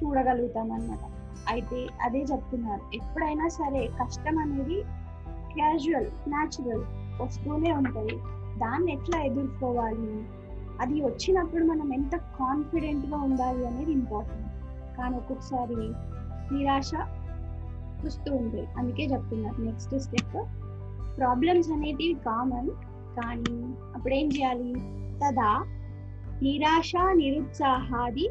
చూడగలుగుతాం 0.03 0.71
అన్నమాట 0.71 0.97
అయితే 1.49 1.87
అదే 2.01 2.21
చెప్తున్నారు. 2.21 2.81
ఎప్పుడైనా 2.95 3.47
సరే 3.47 3.89
కష్టం 4.03 4.37
అనేది 4.37 4.83
క్యాజువల్ 5.53 6.05
న్యాచురల్ 6.27 6.83
వస్తూనే 7.21 7.71
ఉంటుంది. 7.71 8.15
దాన్ని 8.59 8.91
ఎట్లా 8.93 9.21
ఎదుర్కోవాలి? 9.21 10.25
అది 10.81 11.01
వచ్చినప్పుడు 11.01 11.63
మనం 11.63 11.93
ఎంత 11.93 12.15
కాన్ఫిడెంట్గా 12.15 13.17
ఉండాలి 13.17 13.67
అనేది 13.67 13.91
ఇంపార్టెంట్. 13.91 14.49
కానీ 14.97 15.17
ఒక్కొక్కసారి 15.17 15.93
నిరాశ 16.55 16.91
వస్తూ 18.05 18.35
ఉంటుంది. 18.35 18.67
అందుకే 18.77 19.05
చెప్తున్నారు. 19.05 19.61
నెక్స్ట్ 19.61 19.99
స్టెప్ 19.99 20.37
ప్రాబ్లమ్స్ 21.17 21.71
అనేటివి 21.71 22.13
కామన్ 22.13 22.69
కానీ 23.17 23.75
అప్పుడు 23.95 24.13
ఏం 24.13 24.27
చేయాలి? 24.27 24.73
తదా 25.19 25.65
నిరాశ 26.41 26.91
నిరుత్సాహాది 27.13 28.29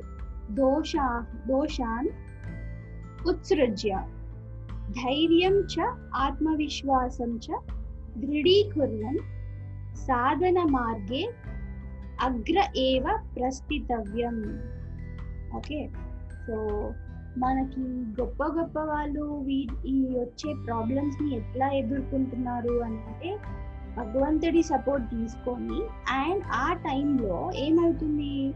దోషా 0.50 1.26
దోషాన్ 1.48 2.08
ఉత్సృజ్య. 3.28 4.00
ధైర్యం 4.90 5.60
చ 5.60 5.80
ఆత్మవిశ్వాసం 6.14 7.36
చ 7.36 7.48
దృఢీకుర్వన్ 8.18 9.18
సాధన 9.96 10.62
మార్గే 10.70 11.30
అగ్ర 12.20 12.68
ఏవ 12.76 13.18
ప్రస్థితవ్యం. 13.36 14.62
ఓకే? 15.56 15.90
సో 16.46 16.54
మనకి 17.38 17.80
గొప్ప 18.20 18.44
గొప్ప 18.44 18.78
వాళ్ళు 18.78 19.20
వీ- 19.20 19.86
ఈ 19.86 20.18
వచ్చే 20.18 20.54
ప్రాబ్లమ్స్ని 20.66 21.36
ఎట్లా 21.36 21.68
ఎదుర్కొంటున్నారు 21.68 22.70
అంటే 22.70 23.36
భగవంతుడి 23.96 24.62
సపోర్ట్ 24.62 25.10
తీసుకొని 25.10 25.82
అండ్ 26.14 26.42
ఆ 26.54 26.72
టైంలో 26.72 27.50
ఏమవుతుంది? 27.54 28.54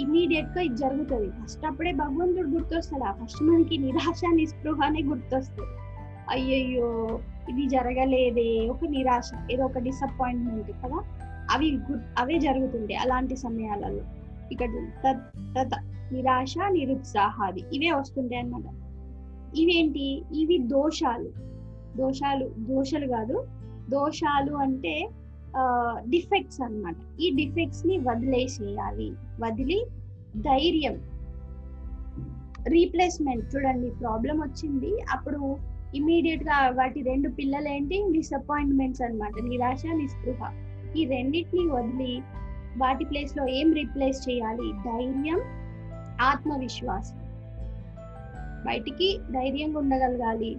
ఇమీడియట్గా 0.00 0.60
ఇది 0.60 0.76
జరుగుతుంది. 0.76 1.30
ఫస్ట్ 1.30 1.66
అప్పుడే 1.66 1.92
భగవంతుడు 1.92 2.48
గుర్తొస్తాడా? 2.48 3.12
ఫస్ట్ 3.24 3.42
మనకి 3.42 3.78
నిరాశ 3.78 4.20
నిస్పృహనే 4.34 5.02
గుర్తొస్తుంది. 5.02 5.70
అయ్యయ్యో 6.30 7.20
ఇది 7.50 7.66
జరగలేదే. 7.66 8.68
ఒక 8.68 8.84
నిరాశ 8.88 9.30
ఏదో 9.50 9.64
ఒక 9.64 9.78
డిసప్పాయింట్మెంట్ 9.78 10.70
కదా. 10.70 11.02
అవి 11.50 11.78
అవే 12.18 12.38
జరుగుతుంటాయి 12.38 12.96
అలాంటి 12.96 13.36
సమయాలలో. 13.36 14.00
ఇక్కడ 14.52 14.68
తత్ 15.06 15.38
తత 15.58 15.93
నిరాశ 16.12 16.54
నిరుత్సాహాది. 16.72 17.62
ఇవే 17.72 17.90
వస్తుంటాయి 17.90 18.42
అన్నమాట. 18.42 18.84
ఇవేంటి? 19.56 20.22
ఇవి 20.34 20.58
దోషాలు. 20.58 21.28
దోషాలు 21.96 22.48
దోషాలు 22.58 23.06
కాదు. 23.06 23.46
దోషాలు 23.90 24.54
అంటే 24.54 25.08
డిఫెక్ట్స్ 26.08 26.60
అన్నమాట. 26.60 26.96
ఈ 27.20 27.30
డిఫెక్ట్స్ని 27.30 27.98
వదిలేసేయాలి. 27.98 29.12
వదిలి 29.40 29.86
ధైర్యం. 30.36 30.94
రీప్లేస్మెంట్. 32.66 33.56
చూడండి 33.56 33.90
ప్రాబ్లం 33.90 34.38
వచ్చింది. 34.38 35.00
అప్పుడు 35.12 35.56
ఇమీడియట్గా 35.94 36.68
వాటి 36.68 37.02
రెండు 37.02 37.28
పిల్లలు 37.28 37.68
ఏంటి 37.68 38.04
డిసప్పాయింట్మెంట్స్ 38.12 39.02
అన్నమాట. 39.02 39.32
నిరాశ 39.42 39.82
నిస్పృహ. 39.94 40.52
ఈ 40.96 41.04
రెండింటిని 41.04 41.66
వదిలి 41.66 42.22
వాటి 42.78 43.04
ప్లేస్లో 43.04 43.46
ఏం 43.46 43.72
రీప్లేస్ 43.72 44.30
చేయాలి? 44.30 44.72
ధైర్యం 44.72 45.63
ఆత్మవిశ్వాసం. 46.20 47.18
బయటికి 48.66 49.18
ధైర్యంగా 49.32 49.78
ఉండగలగాలి. 49.78 50.56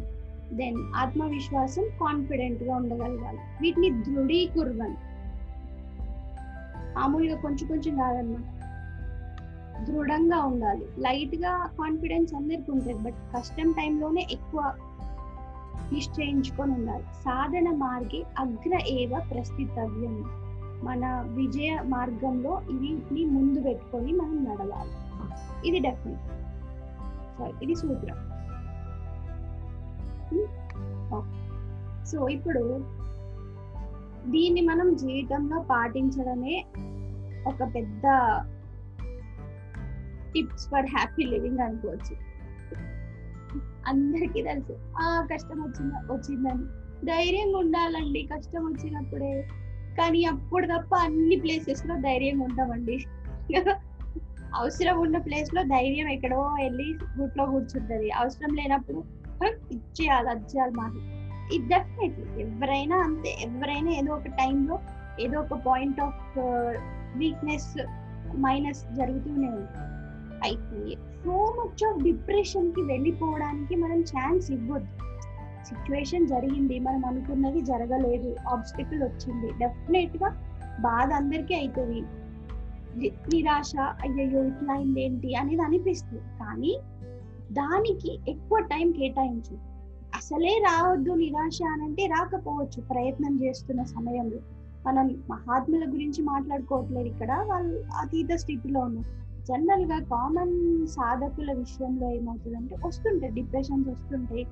దెన్ 0.54 0.78
ఆత్మవిశ్వాసం 0.96 1.84
కాన్ఫిడెంట్గా 2.02 2.76
ఉండగలగాలి. 2.76 3.38
వీటిని 3.62 3.90
దృఢీకుర్వన్ 3.90 4.96
మామూలుగా 6.96 7.42
కొంచెం 7.42 7.68
కొంచెం 7.68 7.98
కాదనమాట 7.98 8.56
దృఢంగా 9.84 10.38
ఉండాలి. 10.38 10.86
లైట్గా 10.98 11.70
కాన్ఫిడెన్స్ 11.80 12.34
అందరికి 12.34 12.72
ఉంటుంది. 12.72 12.94
బట్ 12.94 13.38
కష్టం 13.38 13.72
టైంలోనే 13.72 14.28
ఎక్కువ 14.32 14.74
నిశ్చయించుకొని 15.94 16.72
ఉండాలి. 16.72 17.04
సాధన 17.04 17.76
మార్గే 17.76 18.24
అగ్ర 18.40 18.80
ఏవ 18.88 19.22
ప్రస్థితవ్యం. 19.32 20.24
మన 20.84 21.24
విజయ 21.28 21.80
మార్గంలో 21.86 22.52
వీటిని 22.52 23.26
ముందు 23.26 23.62
పెట్టుకొని 23.62 24.12
మనం 24.12 24.46
నడవాలి. 24.46 25.05
ఇది 25.66 25.80
డెఫినెట్. 25.80 26.26
సారీ 27.38 27.54
ఇది 27.62 27.76
సూత్రం 27.76 28.20
సో 32.10 32.18
hmm? 32.20 32.32
ఇప్పుడు 32.32 32.64
దీన్ని 34.26 34.62
మనం 34.62 34.88
జీవితంలో 34.96 35.58
పాటించడమే 35.70 36.56
ఒక 37.48 37.64
పెద్ద 37.76 38.06
టిప్స్ 40.34 40.66
ఫర్ 40.70 40.86
హ్యాపీ 40.86 41.24
లివింగ్ 41.24 41.60
అనుకోవచ్చు. 41.60 42.16
అందరికీ 43.88 44.42
తెలుసు. 44.42 44.76
ఆ 44.98 45.28
కష్టం 45.34 45.60
వచ్చిందా 45.62 46.00
వచ్చిందని. 46.14 46.66
ధైర్యంగా 47.06 47.58
ఉండాలండి. 47.58 48.30
కష్టం 48.34 48.62
వచ్చినప్పుడే. 48.66 49.34
కానీ 49.98 50.24
అప్పుడు 50.24 50.66
తప్ప 50.66 50.96
అన్ని 50.96 51.36
ప్లేసెస్లో 51.36 51.96
ధైర్యంగా 51.96 52.44
ఉంటామండి 52.44 52.98
అవసరం 54.60 54.98
ఉన్న 55.00 55.18
ప్లేస్లో 55.18 55.64
ధైర్యం 55.64 56.08
ఎక్కడో 56.08 56.42
వెళ్ళి 56.62 56.88
గుట్లో 57.20 57.46
కూర్చుంటది. 57.46 58.10
అవసరం 58.12 58.52
లేనప్పుడు 58.56 59.04
ఇచ్చేయాలి 59.72 60.30
అది 60.30 60.46
చేయాలి 60.52 60.74
మాకు. 60.74 61.00
ఇది 61.56 61.66
డెఫినెట్లీ 61.68 62.44
ఎవరైనా 62.44 62.98
అంతే 62.98 63.32
ఎవరైనా 63.42 63.92
ఏదో 63.92 64.12
ఒక 64.14 64.28
టైంలో 64.28 64.80
ఏదో 65.20 65.40
ఒక 65.40 65.58
పాయింట్ 65.66 66.00
ఆఫ్ 66.02 66.38
వీక్నెస్ 67.18 67.78
మైనస్ 68.38 68.84
జరుగుతూనే 68.96 69.48
ఉంటుంది. 69.48 69.92
అయితే 70.44 70.80
సో 71.24 71.36
మచ్ 71.60 71.84
ఆఫ్ 71.88 72.04
డిప్రెషన్కి 72.04 72.82
వెళ్ళిపోవడానికి 72.82 73.76
మనం 73.76 74.00
ఛాన్స్ 74.02 74.52
ఇవ్వద్దు. 74.52 74.92
సిచ్యువేషన్ 75.66 76.28
జరిగింది 76.28 76.80
మనం 76.80 77.06
అనుకున్నది 77.06 77.62
జరగలేదు 77.62 78.36
ఆబ్స్టికల్ 78.50 79.04
వచ్చింది 79.04 79.48
డెఫినెట్గా 79.60 80.30
బాధ 80.80 81.10
అందరికీ 81.14 81.54
అవుతుంది 81.54 82.00
నిరాశ 82.98 83.72
అయ్యయ్యో 83.80 84.44
ఇట్లా 84.44 84.74
అయింది 84.74 85.04
ఏంటి 85.04 85.36
అనేది 85.36 85.62
అనిపిస్తుంది. 85.62 86.22
కానీ 86.22 86.80
దానికి 87.52 88.20
ఎక్కువ 88.28 88.60
టైం 88.60 88.92
కేటాయించు. 88.92 89.58
అసలే 90.16 90.64
రావద్దు 90.64 91.12
నిరాశ 91.12 91.60
అనంటే 91.72 92.06
రాకపోవచ్చు 92.06 92.82
ప్రయత్నం 92.82 93.44
చేస్తున్న 93.44 93.84
సమయంలో. 93.84 94.38
మనం 94.88 95.24
మహాత్ముల 95.30 95.94
గురించి 95.94 96.24
మాట్లాడుకోవట్లేదు 96.24 97.08
ఇక్కడ. 97.08 97.44
వాళ్ళు 97.48 97.84
అతీత 97.96 98.36
స్థితిలో 98.36 98.80
ఉన్నారు. 98.80 99.26
జనరల్గా 99.48 100.00
కామన్ 100.00 100.88
సాధకుల 100.88 101.54
విషయంలో 101.54 102.10
ఏమవుతుందంటే 102.10 102.76
వస్తుంటాయి 102.86 103.34
డిప్రెషన్స్ 103.34 103.90
వస్తుంటాయి. 103.90 104.48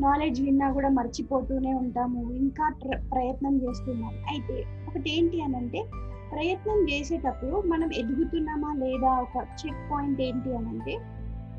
నాలెడ్జ్ 0.00 0.42
విన్నా 0.42 0.72
కూడా 0.72 0.88
మర్చిపోతూనే 0.88 1.74
ఉంటాము. 1.74 2.32
ఇంకా 2.32 2.74
ప్రయత్నం 3.12 3.62
చేస్తున్నాం 3.62 4.12
అయితే 4.28 4.64
ఒకటి 4.88 5.18
ఏంటి 5.18 5.40
అని 5.40 5.56
అంటే 5.56 5.84
ప్రయత్నం 6.32 6.78
చేసేటప్పుడు 6.90 7.56
మనం 7.72 7.90
ఎదుగుతున్నామా 8.00 8.70
లేదా 8.82 9.10
ఒక 9.24 9.36
చెక్ 9.60 9.82
పాయింట్ 9.90 10.20
ఏంటి 10.26 10.50
అని 10.56 10.68
అంటే 10.68 10.94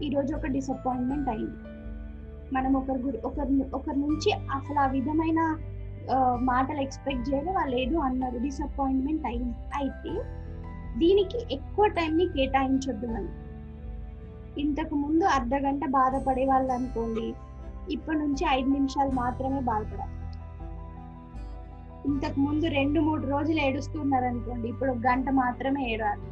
ఈరోజు 0.05 0.31
ఒక 0.35 0.47
డిసప్పాయింట్మెంట్ 0.55 1.29
అయింది. 1.29 1.57
మనం 2.55 2.71
ఒకరి 2.77 2.99
గురి 2.99 3.19
ఒకరి 3.29 3.55
ఒకరి 3.73 3.99
నుంచి 3.99 4.29
అసలు 4.57 4.79
ఆ 4.79 4.85
విధమైన 4.95 5.41
మాటలు 6.51 6.79
ఎక్స్పెక్ట్ 6.81 7.27
చేయలే 7.29 7.51
వాళ్ళు 7.51 7.75
ఏదో 7.75 7.97
అన్నారు. 7.99 8.37
డిసప్పాయింట్మెంట్ 8.45 9.25
అయింది. 9.31 9.57
అయితే 9.79 10.13
దీనికి 10.97 11.39
ఎక్కువ 11.55 11.87
టైంని 11.97 12.25
కేటాయించొద్దు 12.35 13.07
మనం. 13.07 13.33
ఇంతకు 14.57 14.95
ముందు 14.95 15.25
అర్ధ 15.37 15.55
గంట 15.65 15.83
బాధపడే 15.97 16.45
వాళ్ళు 16.45 16.71
అనుకోండి 16.77 17.27
ఇప్పటి 17.93 18.19
నుంచి 18.19 18.43
ఐదు 18.49 18.69
నిమిషాలు 18.69 19.11
మాత్రమే 19.19 19.59
బాధపడాలి. 19.69 20.15
ఇంతకు 22.09 22.39
ముందు 22.39 22.67
రెండు 22.67 22.99
మూడు 22.99 23.25
రోజులు 23.27 23.59
ఏడుస్తున్నారు 23.59 24.25
అనుకోండి 24.25 24.67
ఇప్పుడు 24.67 24.91
గంట 25.07 25.29
మాత్రమే 25.29 25.83
ఏడాలి. 25.93 26.25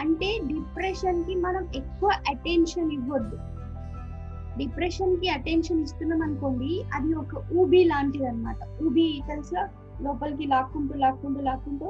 అంటే 0.00 0.28
డిప్రెషన్కి 0.46 1.34
మనం 1.34 1.64
ఎక్కువ 1.76 2.10
అటెన్షన్ 2.28 2.92
ఇవ్వద్దు. 2.92 3.38
డిప్రెషన్కి 4.58 5.28
అటెన్షన్ 5.28 5.82
ఇస్తున్నాం 5.82 6.22
అనుకోండి 6.22 6.70
అది 6.94 7.14
ఒక 7.14 7.42
ఊబీ 7.52 7.84
లాంటిది 7.84 8.26
అనమాట 8.26 8.56
ఊబీ 8.82 9.06
తెలుసా? 9.28 9.62
లోపలికి 10.02 10.46
లాక్కుంటూ 10.46 10.94
లాక్కుంటూ 10.98 11.40
లాక్కుంటూ 11.40 11.86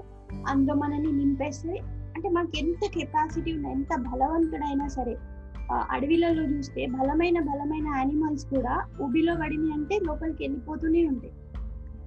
అందులో 0.46 0.74
మనల్ని 0.74 1.12
నింపేస్తే 1.12 1.74
అంటే 2.14 2.28
మనకి 2.28 2.56
ఎంత 2.58 2.84
కెపాసిటీ 2.94 3.50
ఉన్నా 3.52 3.70
ఎంత 3.70 3.92
బలవంతుడైనా 4.00 4.86
సరే 4.88 5.14
అడవిలలో 5.90 6.42
చూస్తే 6.42 6.82
బలమైన 6.86 7.38
బలమైన 7.40 7.86
యానిమల్స్ 7.96 8.46
కూడా 8.46 8.74
ఊబిలో 9.02 9.34
పడినాయి 9.34 9.72
అంటే 9.72 9.94
లోపలికి 10.06 10.40
వెళ్ళిపోతూనే 10.44 11.02
ఉంటాయి. 11.06 11.32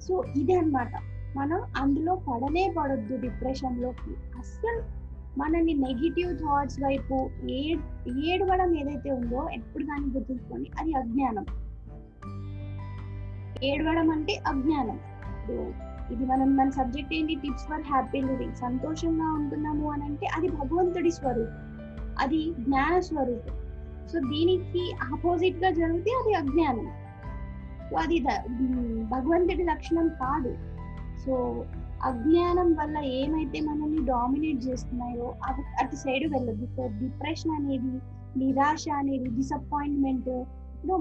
సో 0.07 0.23
ఇదే 0.37 0.53
అన్నమాట. 0.53 0.91
మనం 1.37 1.61
అందులో 1.77 2.15
పడనే 2.15 2.73
పడొద్దు 2.77 3.17
డిప్రెషన్లోకి. 3.17 4.37
అస్సలు 4.39 5.03
మనని 5.39 5.73
నెగిటివ్ 5.73 6.37
థాట్స్ 6.37 6.79
వైపు 6.83 7.29
ఏ 7.49 7.75
ఏడవడం 8.25 8.75
ఏదైతే 8.75 9.11
ఉందో 9.11 9.49
ఎప్పుడు 9.49 9.83
దాన్ని 9.83 10.13
గుర్తుంచుకొని 10.13 10.65
అది 10.79 10.93
అజ్ఞానం. 10.93 11.45
ఏడవడం 13.63 14.09
అంటే 14.09 14.33
అజ్ఞానం. 14.47 14.99
ఇది 16.13 16.25
మనం 16.25 16.55
మన 16.55 16.69
సబ్జెక్ట్ 16.69 17.13
ఏంటి? 17.13 17.35
టిప్స్ 17.35 17.63
ఫర్ 17.63 17.81
హ్యాపీ 17.81 18.21
లివింగ్ 18.21 18.55
సంతోషంగా 18.55 19.33
ఉంటున్నాము 19.33 19.91
అని 19.91 20.03
అంటే 20.03 20.27
అది 20.27 20.47
భగవంతుడి 20.47 21.11
స్వరూపం. 21.11 21.79
అది 22.19 22.53
జ్ఞాన 22.59 22.99
స్వరూపం. 22.99 23.55
సో 24.07 24.19
దీనికి 24.19 24.95
ఆపోజిట్గా 25.03 25.69
జరిగితే 25.69 26.11
అది 26.11 26.33
అజ్ఞానం. 26.33 27.02
తప్పు 27.93 28.03
అది 28.03 28.17
భగవంతుడి 29.13 29.63
లక్షణం 29.63 30.08
కాదు. 30.21 30.51
సో 31.23 31.34
అజ్ఞానం 32.10 32.69
వల్ల 32.79 32.97
ఏమైతే 33.19 33.58
మనల్ని 33.67 34.01
డామినేట్ 34.08 34.62
చేస్తున్నాయో 34.67 35.27
అటు 35.47 35.62
అటు 35.82 35.97
సైడ్ 36.03 36.25
వెళ్ళదు 36.34 36.65
సో 36.75 36.84
డిప్రెషన్ 37.01 37.53
అనేది 37.58 37.91
నిరాశ 38.41 38.86
అనేది 38.99 39.27
డిసప్పాయింట్మెంట్ 39.38 40.32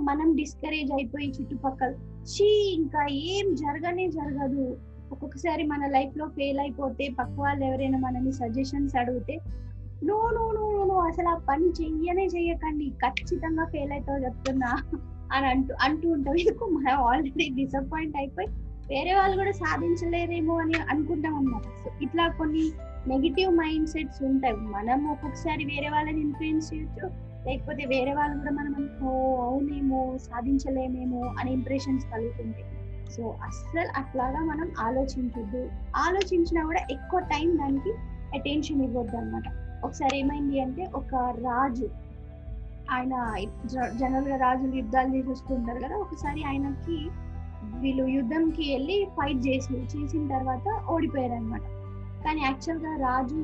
మనం 0.09 0.29
డిస్కరేజ్ 0.41 0.91
అయిపోయి 0.93 1.29
చుట్టుపక్కల 1.37 1.93
చీ 2.33 2.49
ఇంకా 2.79 3.03
ఏం 3.31 3.47
జరగనే 3.63 4.05
జరగదు. 4.19 4.67
ఒక్కొక్కసారి 5.13 5.65
మన 5.73 5.89
లైఫ్లో 5.95 6.27
ఫెయిల్ 6.37 6.61
అయిపోతే 6.65 7.07
పక్క 7.19 7.35
వాళ్ళు 7.45 7.65
ఎవరైనా 7.71 7.99
మనల్ని 8.05 8.33
సజెషన్స్ 8.33 8.95
అడిగితే 9.01 9.35
నో 10.09 10.19
నో 10.37 10.45
నో 10.59 10.67
నో 10.91 10.99
అసలు 11.09 11.31
ఆ 11.33 11.39
పని 11.49 11.67
చెయ్యనే 11.81 12.27
చెయ్యకండి. 12.35 12.87
ఖచ్చితంగా 13.03 13.65
ఫెయిల్ 13.73 13.93
అవుతావు 13.97 14.23
చెప్తున్నా. 14.27 14.71
అని 15.33 15.47
అంటూ 15.47 15.75
అంటూ 15.83 16.13
ఉంటాం. 16.13 16.35
ఎందుకు? 16.35 16.65
మనం 16.65 17.03
ఆల్రెడీ 17.03 17.49
డిసప్పాయింట్ 17.49 18.17
అయిపోయి 18.17 18.47
వేరే 18.89 19.15
వాళ్ళు 19.15 19.37
కూడా 19.37 19.51
సాధించలేరేమో 19.51 20.57
అని 20.57 20.75
అనుకుంటాం 20.91 21.35
అన్నమాట. 21.35 21.63
సో 21.63 21.91
ఇట్లా 22.03 22.29
కొన్ని 22.29 22.71
నెగిటివ్ 23.07 23.53
మైండ్ 23.53 23.89
సెట్స్ 23.89 24.23
ఉంటాయి. 24.23 24.55
మనం 24.55 25.07
ఒక్కొక్కసారి 25.07 25.65
వేరే 25.65 25.89
వాళ్ళని 25.89 26.21
ఇన్ఫ్లుయెన్స్ 26.21 26.75
చేయొచ్చు. 26.75 27.11
లేకపోతే 27.47 27.85
వేరే 27.85 28.13
వాళ్ళు 28.15 28.39
కూడా 28.39 28.51
మనం 28.51 28.75
అనుకో 28.79 29.09
అవునేమో 29.43 30.19
సాధించలేమేమో 30.19 31.35
అని 31.39 31.53
ఇంప్రెషన్స్ 31.53 32.07
కలుగుతుంటాయి. 32.07 32.65
సో 33.13 33.37
అస్సలు 33.43 33.89
అట్లాగా 33.97 34.41
మనం 34.41 34.73
ఆలోచించొద్దు. 34.81 35.71
ఆలోచించినా 35.97 36.65
కూడా 36.65 36.81
ఎక్కువ 36.91 37.21
టైం 37.21 37.59
దానికి 37.59 37.93
అటెన్షన్ 38.39 38.83
ఇవ్వద్దు 38.83 39.17
అనమాట 39.17 39.43
ఒకసారి 39.85 40.19
ఏమైంది 40.19 40.61
అంటే 40.61 40.87
ఒక 40.95 41.15
రాజు 41.15 41.89
ఆయన 42.93 43.15
జనరల్గా 44.01 44.37
రాజులు 44.37 44.75
యుద్ధాలు 44.77 45.11
చేసి 45.15 45.31
వస్తుంటారు 45.31 45.81
కదా 45.81 45.97
ఒకసారి 45.97 46.41
ఆయనకి 46.43 46.99
వీళ్ళు 47.79 48.05
యుద్ధంకి 48.09 48.65
వెళ్ళి 48.73 48.97
ఫైట్ 49.17 49.41
చేసి 49.47 49.75
చేసిన 49.95 50.23
తర్వాత 50.29 50.67
ఓడిపోయారు 50.87 51.35
అనమాట 51.35 51.65
కానీ 52.25 52.41
యాక్చువల్గా 52.41 52.93
రాజు 52.97 53.39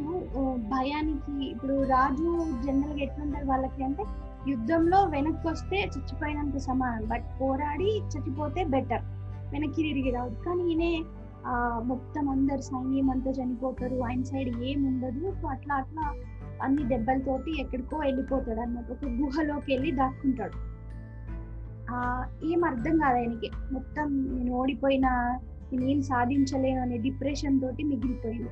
భయానికి 0.70 1.34
ఇప్పుడు 1.44 1.76
రాజు 1.88 2.28
జనరల్గా 2.66 3.02
ఎట్లుంటారు 3.02 3.46
వాళ్ళకి 3.46 3.82
అంటే 3.84 4.04
యుద్ధంలో 4.48 4.98
వెనక్కి 5.04 5.46
వస్తే 5.48 5.78
చచ్చిపోయినంత 5.94 6.58
సమానం 6.66 7.04
బట్ 7.06 7.26
పోరాడి 7.40 7.90
చచ్చిపోతే 8.12 8.60
బెటర్ 8.64 9.04
వెనక్కి 9.52 9.80
తిరిగి 9.82 10.10
రాదు. 10.10 10.36
కానీ 10.44 10.64
ఈయనే 10.64 10.92
మొత్తం 11.84 12.24
అందరు 12.30 12.62
సైన్యం 12.62 13.10
అంతా 13.10 13.30
చనిపోతారు 13.30 13.98
ఆయన 14.02 14.22
సైడ్ 14.22 14.50
ఏం 14.62 14.80
ఉండదు 14.86 15.22
సో 15.40 15.46
అట్లా 15.48 15.74
అట్లా 15.74 16.04
అన్ని 16.62 16.84
దెబ్బలతోటి 16.84 17.60
ఎక్కడికో 17.60 17.96
వెళ్ళిపోతాడు 17.96 18.60
అన్నమాట. 18.60 18.90
ఒక 18.92 19.04
గుహలోకి 19.20 19.72
వెళ్ళి 19.72 19.90
దాక్కుంటాడు. 19.90 20.56
ఆ 21.90 21.98
ఏం 22.44 22.64
అర్థం 22.64 22.98
కాదు 22.98 23.16
ఆయనకి. 23.16 23.50
మొత్తం 23.72 24.06
నేను 24.36 24.52
ఓడిపోయినా 24.52 25.12
నేను 25.72 25.84
ఏం 25.84 26.00
సాధించలేను 26.02 26.80
అనే 26.80 26.96
డిప్రెషన్ 26.96 27.60
తోటి 27.60 27.82
మిగిలిపోయింది 27.84 28.50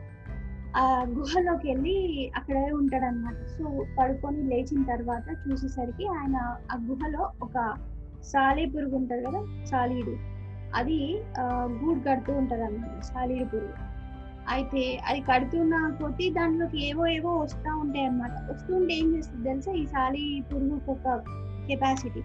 ఆ 0.77 1.05
గుహలోకి 1.09 1.67
వెళ్ళి 1.69 1.97
అక్కడే 2.37 2.71
ఉంటాడు 2.71 3.05
అనమాట 3.05 3.47
సో 3.59 3.85
పడుకొని 3.99 4.43
లేచిన 4.43 4.83
తర్వాత 4.83 5.37
చూసేసరికి 5.45 6.07
ఆయన 6.09 6.37
ఆ 6.73 6.77
గుహలో 6.89 7.31
ఒక 7.43 7.75
సాలే 8.23 8.65
పురుగు 8.67 8.97
ఉంటది 8.97 9.25
కదా 9.25 9.43
సాలీడు. 9.65 10.15
అది 10.75 10.99
గూడు 11.81 12.01
కడుతూ 12.01 12.33
ఉంటుంది 12.33 12.65
అనమాట 12.65 13.03
సాలీడు 13.03 13.45
పురుగు. 13.45 13.75
అయితే 14.49 15.03
అది 15.07 15.21
కడుతున్న 15.21 15.75
కొద్దీ 16.01 16.31
దాంట్లోకి 16.31 16.87
ఏవో 16.87 17.07
ఏవో 17.07 17.39
వస్తూ 17.39 17.79
ఉంటాయి 17.79 18.05
అన్నమాట. 18.05 18.51
వస్తుంటే 18.51 18.95
ఏం 18.95 19.17
చేస్తుంది 19.17 19.45
తెలుసా? 19.49 19.73
ఈ 19.73 19.87
సాలి 19.87 20.45
పురుగుకు 20.53 20.93
ఒక 20.93 21.25
కెపాసిటీ 21.67 22.23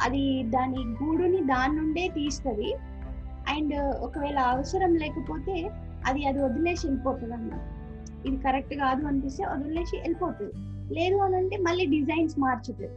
అది 0.00 0.42
దాని 0.42 0.76
గూడుని 0.76 1.40
దాని 1.40 1.76
నుండే 1.76 2.08
తీస్తుంది. 2.08 2.74
అండ్ 3.48 3.74
ఒకవేళ 3.74 4.38
అవసరం 4.38 4.94
లేకపోతే 4.94 5.70
అది 6.06 6.26
అది 6.26 6.42
వదిలేసి 6.42 6.86
వెళ్ళిపోతుంది 6.86 7.34
అన్నమాట. 7.34 7.64
ఇది 8.26 8.36
కరెక్ట్ 8.36 8.74
కాదు 8.74 9.06
అనిపిస్తే 9.06 9.44
వదిలేసి 9.46 9.96
వెళ్ళిపోతుంది. 9.96 10.52
లేదు 10.94 11.16
అని 11.16 11.36
అంటే 11.36 11.56
మళ్ళీ 11.56 11.86
డిజైన్స్ 11.86 12.38
మార్చుతుంది. 12.38 12.88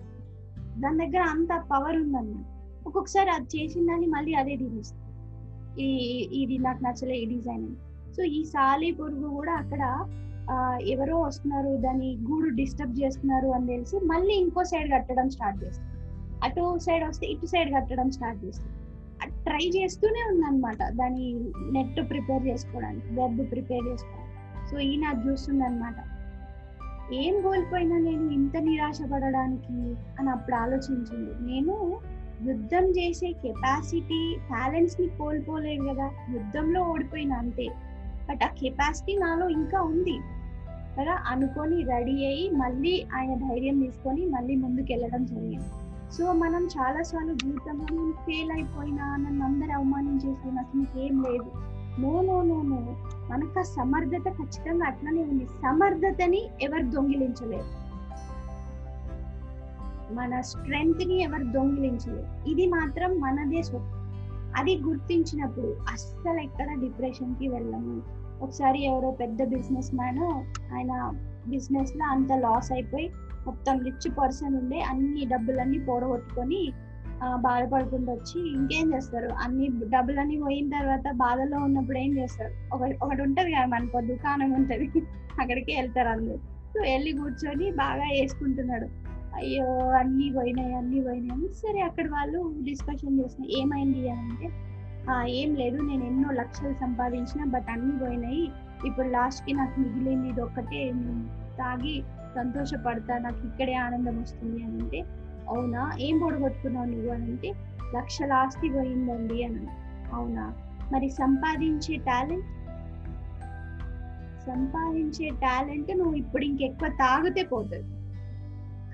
దాని 0.81 0.97
దగ్గర 1.05 1.21
అంత 1.29 1.63
పవర్ 1.71 1.97
ఉందన్నమాట. 1.97 2.45
ఒక్కొక్కసారి 2.87 3.29
అది 3.29 3.57
చేసిందని 3.57 4.05
మళ్ళీ 4.05 4.33
అదే 4.33 4.55
తీస్తుంది 4.55 5.03
ఈ 5.83 5.89
ఇది 6.41 6.57
నాకు 6.57 6.83
నచ్చలే 6.83 7.15
ఈ 7.15 7.25
డిజైన్ 7.25 7.65
అని. 7.65 7.77
సో 8.15 8.23
ఈ 8.23 8.43
సాలి 8.43 8.91
పురుగు 8.91 9.27
కూడా 9.27 9.53
అక్కడ 9.53 9.83
ఎవరో 10.93 11.19
వస్తున్నారు 11.21 11.71
దాని 11.77 12.09
గూడు 12.29 12.49
డిస్టర్బ్ 12.55 12.99
చేస్తున్నారు 13.01 13.47
అని 13.47 13.67
తెలిసి 13.67 13.99
మళ్ళీ 14.05 14.33
ఇంకో 14.33 14.63
సైడ్ 14.63 14.91
కట్టడం 14.91 15.29
స్టార్ట్ 15.29 15.63
చేస్తుంది. 15.63 15.91
అటు 16.43 16.77
సైడ్ 16.77 17.03
వస్తే 17.07 17.27
ఇటు 17.27 17.45
సైడ్ 17.45 17.69
కట్టడం 17.75 18.11
స్టార్ట్ 18.11 18.45
చేస్తుంది. 18.45 18.73
ట్రై 19.45 19.65
చేస్తూనే 19.75 20.21
ఉందన్నమాట 20.31 20.77
దాని 20.91 21.25
నెట్ 21.71 22.09
ప్రిపేర్ 22.09 22.43
చేసుకోవడానికి 22.47 23.07
వెబ్ 23.13 23.51
ప్రిపేర్ 23.51 23.85
చేసుకోవడానికి. 23.87 24.69
సో 24.69 24.79
ఈయన 24.79 25.03
అది 25.03 25.29
చూస్తుందన్నమాట. 25.29 25.95
ఏం 27.13 27.41
కోల్పోయినా 27.41 27.97
నేను 27.97 28.31
ఇంత 28.31 28.57
నిరాశ 28.57 28.99
పడడానికి 29.13 29.79
అని 30.19 30.29
అప్పుడు 30.29 30.55
ఆలోచించింది. 30.55 31.31
నేను 31.51 31.75
యుద్ధం 32.47 32.85
చేసే 32.89 33.31
కెపాసిటీ 33.43 34.21
టాలెంట్స్ని 34.49 35.07
కోల్పోలేదు 35.07 35.83
కదా 35.89 36.07
యుద్ధంలో 36.33 36.81
ఓడిపోయిన 36.83 37.33
అంతే. 37.33 37.67
బట్ 38.29 38.43
ఆ 38.43 38.47
కెపాసిటీ 38.47 39.17
నాలో 39.17 39.49
ఇంకా 39.49 39.81
ఉంది. 39.81 40.19
కదా 40.99 41.23
అనుకొని 41.27 41.83
రెడీ 41.83 42.25
అయ్యి 42.25 42.49
మళ్ళీ 42.49 43.07
ఆయన 43.13 43.35
ధైర్యం 43.35 43.79
తీసుకొని 43.79 44.25
మళ్ళీ 44.25 44.55
ముందుకు 44.55 44.87
వెళ్ళడం 44.89 45.25
జరిగింది. 45.25 45.65
సో 46.13 46.33
మనం 46.33 46.65
చాలా 46.65 47.03
సార్లు 47.03 47.33
జీవితంలో 47.33 47.85
నేను 47.91 48.11
ఫెయిల్ 48.11 48.51
అయిపోయినా 48.51 49.15
నన్ను 49.15 49.45
అందరు 49.45 49.71
అవమానించేసి 49.71 50.55
నాకు 50.55 50.77
ఇంకేం 50.77 51.21
లేదు. 51.21 51.51
No 52.01 52.21
no 52.21 52.41
no 52.41 52.61
no. 52.61 52.95
మనకు 53.31 53.59
ఆ 53.59 53.61
సమర్థత 53.61 54.29
ఖచ్చితంగా 54.29 54.85
అట్లనే 54.85 55.23
ఉంది. 55.23 55.45
సమర్థతని 55.45 56.49
ఎవరు 56.61 56.83
దొంగిలించలేరు. 56.83 57.85
మన 60.13 60.41
స్ట్రెంగ్త్ని 60.41 61.21
ఎవరు 61.21 61.43
దొంగిలించలేరు. 61.43 62.49
ఇది 62.49 62.65
మాత్రం 62.67 63.19
మనదే 63.19 63.63
సొత్తు 63.63 63.94
అది 64.57 64.81
గుర్తించినప్పుడు 64.83 65.77
అస్సలు 65.91 66.39
ఎక్కడ 66.39 66.67
డిప్రెషన్కి 66.79 67.47
వెళ్ళము. 67.47 68.01
ఒకసారి 68.41 68.85
ఎవరో 68.85 69.11
పెద్ద 69.11 69.43
బిజినెస్ 69.43 69.95
మ్యాన్ 69.95 70.19
ఆయన 70.73 71.11
బిజినెస్లో 71.47 72.05
అంత 72.05 72.31
లాస్ 72.31 72.71
అయిపోయి 72.71 73.11
మొత్తం 73.45 73.79
రిచ్ 73.79 74.17
పర్సన్ 74.17 74.55
ఉండే 74.55 74.79
అన్ని 74.81 75.25
డబ్బులన్నీ 75.25 75.79
పోడగొట్టుకొని 75.79 76.71
బాధపడుకుంటూ 77.35 78.11
వచ్చి 78.11 78.39
ఇంకేం 78.53 78.95
చేస్తారు? 78.95 79.29
అన్ని 79.29 79.67
డబ్బులన్నీ 79.67 80.37
పోయిన 80.41 80.69
తర్వాత 80.69 81.11
బాధలో 81.15 81.57
ఉన్నప్పుడు 81.57 81.97
ఏం 81.97 82.17
చేస్తారు? 82.17 82.75
ఒక 82.75 82.81
ఒకటి 83.03 83.21
ఉంటుంది 83.21 83.51
కదా 83.51 83.65
మనకు 83.65 84.01
దుకాణం 84.01 84.51
ఉంటుంది. 84.51 84.87
అక్కడికి 85.41 85.75
వెళ్తారు 85.75 86.07
అందరు. 86.07 86.37
సో 86.73 86.81
వెళ్ళి 86.81 87.11
కూర్చొని 87.11 87.71
బాగా 87.71 88.03
వేసుకుంటున్నాడు. 88.03 89.04
అయ్యో 89.35 89.89
అన్ని 89.91 90.33
పోయినాయి 90.35 90.73
అన్ని 90.73 91.01
పోయినాయి 91.01 91.53
సరే 91.53 91.79
అక్కడ 91.79 92.09
వాళ్ళు 92.09 92.53
డిస్కషన్ 92.63 93.19
చేసిన 93.19 93.45
ఏమైంది 93.57 94.09
అని 94.09 94.21
అంటే 94.21 94.47
ఏం 95.31 95.55
లేదు 95.55 95.77
నేను 95.81 96.03
ఎన్నో 96.03 96.31
లక్షలు 96.31 96.73
సంపాదించిన 96.73 97.43
బట్ 97.43 97.69
అన్ని 97.69 97.99
పోయినాయి. 97.99 98.45
ఇప్పుడు 98.85 99.07
లాస్ట్కి 99.07 99.53
నాకు 99.53 99.79
మిగిలింది 99.79 100.29
ఇది 100.29 100.41
ఒక్కటే. 100.41 100.91
తాగి 101.57 102.03
సంతోషపడతా 102.35 103.17
నాకు 103.17 103.47
ఇక్కడే 103.47 103.73
ఆనందం 103.73 104.21
వస్తుంది 104.21 104.63
అని 104.63 104.81
అంటే 104.81 104.99
అవునా? 105.49 105.91
ఏం 105.99 106.19
పొడగొట్టుకున్నావు 106.19 106.85
నువ్వు? 106.85 107.09
అని 107.09 107.23
అంటే 107.23 107.49
లక్షల 107.95 108.33
ఆస్తి 108.33 108.69
పోయిందండి 108.69 109.43
అని 109.43 109.67
అవునా? 110.13 110.45
మరి 110.91 111.09
సంపాదించే 111.09 111.95
టాలెంట్ 111.97 112.49
సంపాదించే 114.45 115.29
టాలెంట్ 115.29 115.97
నువ్వు 115.97 116.15
ఇప్పుడు 116.15 116.43
ఇంకెక్కువ 116.45 116.89
తాగితే 116.89 117.43
పోతుంది. 117.43 117.94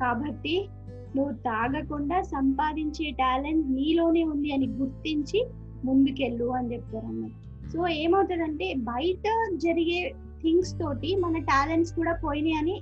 కాబట్టి 0.02 0.70
నువ్వు 1.16 1.34
తాగకుండా 1.34 2.22
సంపాదించే 2.22 3.12
టాలెంట్ 3.12 3.72
నీలోనే 3.72 4.24
ఉంది 4.24 4.52
అని 4.54 4.68
గుర్తించి 4.68 5.40
ముందుకెళ్ళు 5.86 6.46
అని 6.46 6.74
చెప్తారు 6.74 7.06
అన్నమాట 7.06 7.36
సో 7.70 7.88
ఏమవుతుందంటే 7.88 8.74
బయట 8.78 9.28
జరిగే 9.56 10.00
థింగ్స్ 10.42 10.74
తోటి 10.80 11.10
మన 11.16 11.38
టాలెంట్స్ 11.52 11.94
కూడా 11.94 12.14
పోయినాయి 12.24 12.56
అని 12.56 12.82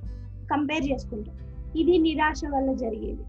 కంపేర్ 0.51 0.85
చేసుకుంటాం. 0.91 1.35
ఇది 1.77 1.97
నిరాశ 1.97 2.41
వల్ల 2.55 2.69
జరిగేది. 2.73 3.23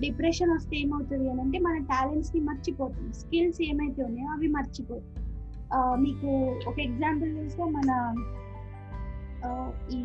డిప్రెషన్ 0.00 0.50
వస్తే 0.50 0.76
ఏమవుతుంది 0.76 1.30
అని 1.30 1.40
అంటే 1.40 1.58
మన 1.58 1.76
టాలెంట్స్ని 1.92 2.40
మర్చిపోతాం. 2.40 3.12
స్కిల్స్ 3.12 3.60
ఏమైతే 3.62 4.02
ఉన్నాయో 4.02 4.30
అవి 4.32 4.48
మర్చిపోతాం. 4.48 5.24
మీకు 6.02 6.28
ఒక 6.68 6.78
ఎగ్జాంపుల్ 6.80 7.30
చూస్తే 7.38 7.64
మన 7.76 7.90
ఈ 9.92 10.02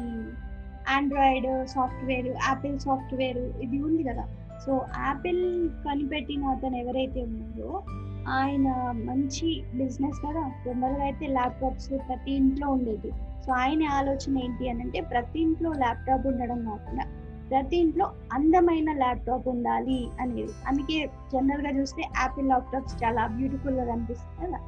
ఆండ్రాయిడ్ 0.95 1.67
సాఫ్ట్వేర్ 1.67 2.27
యాపిల్ 2.27 2.79
సాఫ్ట్వేర్ 2.79 3.37
ఇది 3.37 3.81
ఉంది 3.81 4.03
కదా. 4.03 4.25
సో 4.65 4.81
యాపిల్ 5.05 5.69
కనిపెట్టిన 5.69 6.45
అతను 6.45 6.75
ఎవరైతే 6.75 7.23
ఉన్నారో 7.23 7.83
ఆయన 8.27 8.67
మంచి 8.93 9.63
బిజినెస్ 9.75 10.19
కదా. 10.25 10.51
తొందరగా 10.65 11.03
అయితే 11.03 11.27
ల్యాప్టాప్స్ 11.27 11.89
ప్రతి 11.89 12.31
ఇంట్లో 12.31 12.69
ఉండేది. 12.69 13.11
సో 13.45 13.53
ఆయన 13.53 13.83
ఆలోచన 13.83 14.37
ఏంటి 14.37 14.69
అని 14.69 14.81
అంటే 14.81 15.01
ప్రతి 15.01 15.39
ఇంట్లో 15.41 15.73
ల్యాప్టాప్ 15.73 16.27
ఉండడం 16.27 16.65
కాకుండా 16.65 17.05
ప్రతి 17.49 17.77
ఇంట్లో 17.77 18.11
అందమైన 18.33 18.93
ల్యాప్టాప్ 18.93 19.47
ఉండాలి 19.47 20.09
అనేది. 20.19 20.53
అందుకే 20.67 21.09
జనరల్గా 21.33 21.79
చూస్తే 21.79 22.01
యాపిల్ 22.01 22.47
ల్యాప్టాప్స్ 22.47 23.03
చాలా 23.03 23.27
బ్యూటిఫుల్గా 23.27 23.85
కనిపిస్తుంది 23.85 24.47
కదా. 24.47 24.59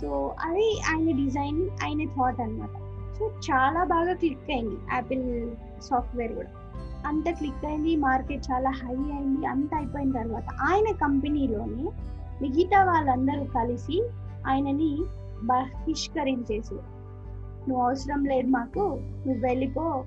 సో 0.00 0.34
అది 0.40 0.80
ఆయన 0.90 1.16
డిజైన్ 1.16 1.68
ఆయన 1.84 2.08
థాట్ 2.08 2.40
అన్నమాట. 2.40 2.83
సో 3.18 3.24
చాలా 3.48 3.84
బాగా 3.84 4.12
క్లిక్ 4.14 4.50
అయింది 4.50 4.76
యాపిల్ 4.92 5.26
సాఫ్ట్వేర్ 5.82 6.32
కూడా. 6.32 6.50
అంత 7.06 7.30
క్లిక్ 7.30 7.66
అయింది 7.66 7.96
మార్కెట్ 7.96 8.44
చాలా 8.52 8.70
హై 8.70 8.96
అయింది 9.16 9.46
అంత 9.46 9.70
అయిపోయిన 9.74 10.12
తర్వాత 10.12 10.44
ఆయన 10.60 10.94
కంపెనీలోని 10.94 11.84
మిగతా 12.42 12.84
వాళ్ళందరూ 12.84 13.44
కలిసి 13.44 14.08
ఆయనని 14.46 14.90
బహిష్కరించేసి 15.44 16.78
నువ్వు 17.68 17.82
అవసరం 17.84 18.24
లేదు 18.24 18.48
మాకు 18.48 18.84
నువ్వు 19.26 19.40
వెళ్ళిపో 19.46 20.04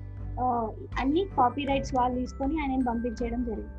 అన్ని 1.00 1.24
కాపీ 1.36 1.64
రైట్స్ 1.64 1.94
వాళ్ళు 1.94 2.16
తీసుకొని 2.18 2.60
ఆయనని 2.60 2.84
పంపించేయడం 2.84 3.44
జరిగింది. 3.44 3.74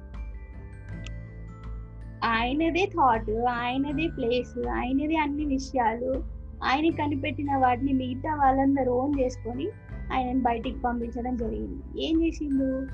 ఆయనదే 2.24 2.86
థాట్ 2.86 3.30
ఆయనదే 3.50 4.08
ప్లేస్ 4.08 4.70
ఆయనదే 4.70 5.15
అన్ని 5.15 5.46
విషయాలు 5.46 6.38
ఆయన 6.63 6.95
కనిపెట్టిన 6.95 7.56
వాటిని 7.56 7.93
మిగతా 7.93 8.36
వాళ్ళందరూ 8.36 8.91
ఓన్ 8.91 9.19
చేసుకొని 9.19 9.67
ఆయనని 10.13 10.41
బయటికి 10.41 10.80
పంపించడం 10.80 11.38
జరిగింది. 11.38 12.06
ఏం 12.06 12.24
చేసిండు? 12.24 12.88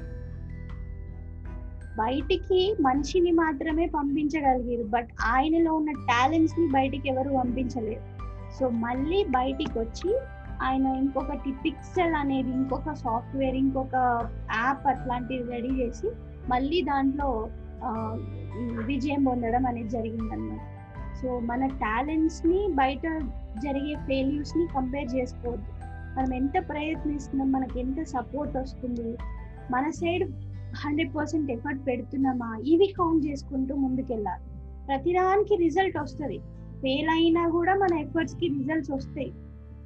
బయటికి 1.97 2.75
మనిషిని 2.81 3.31
మాత్రమే 3.31 3.85
పంపించగలిగారు 3.85 4.83
బట్ 4.83 5.09
ఆయనలో 5.23 5.73
ఉన్న 5.73 5.91
టాలెంట్స్ని 5.91 6.67
బయటికి 6.67 7.09
ఎవరు 7.09 7.29
పంపించలేరు. 7.29 8.01
సో 8.59 8.69
మళ్ళీ 8.69 9.23
బయటికి 9.23 9.79
వచ్చి 9.79 10.17
ఆయన 10.61 10.85
ఇంకొకటి 10.85 11.51
పిక్సెల్ 11.51 12.15
అనేది 12.15 12.51
ఇంకొక 12.51 12.93
సాఫ్ట్వేర్ 12.93 13.55
ఇంకొక 13.55 13.95
యాప్ 14.55 14.87
అట్లాంటివి 14.87 15.51
రెడీ 15.51 15.67
చేసి 15.67 16.07
మళ్ళీ 16.49 16.81
దాంట్లో 16.81 17.49
విజయం 18.85 19.23
పొందడం 19.23 19.65
అనేది 19.65 19.89
జరిగిందన్నమాట. 19.89 20.74
సో 21.21 21.39
మన 21.39 21.65
టాలెంట్స్ని 21.65 22.67
బయట 22.73 23.07
జరిగే 23.63 23.95
ఫెయిల్యూర్స్ని 23.95 24.67
కంపేర్ 24.75 25.15
చేసుకోవద్దు. 25.15 25.71
మనం 26.17 26.33
ఎంత 26.33 26.69
ప్రయత్నిస్తున్నాం 26.69 27.51
మనకి 27.51 27.79
ఎంత 27.79 28.03
సపోర్ట్ 28.03 28.57
వస్తుంది 28.57 29.17
మన 29.71 29.89
సైడ్ 29.89 30.23
హండ్రెడ్ 30.75 31.15
పర్సెంట్ 31.15 31.51
ఎఫర్ట్ 31.51 31.87
పెడుతున్నామా 31.87 32.57
ఇవి 32.67 32.93
కౌంట్ 32.97 33.25
చేసుకుంటూ 33.25 33.75
ముందుకెళ్ళాలి. 33.75 34.43
ప్రతిదానికి 34.87 35.55
రిజల్ట్ 35.55 35.97
వస్తుంది. 35.97 36.37
ఫెయిల్ 36.81 37.09
అయినా 37.09 37.49
కూడా 37.49 37.75
మన 37.75 37.93
ఎఫర్ట్స్కి 37.97 38.47
రిజల్ట్స్ 38.47 38.91
వస్తాయి. 38.91 39.33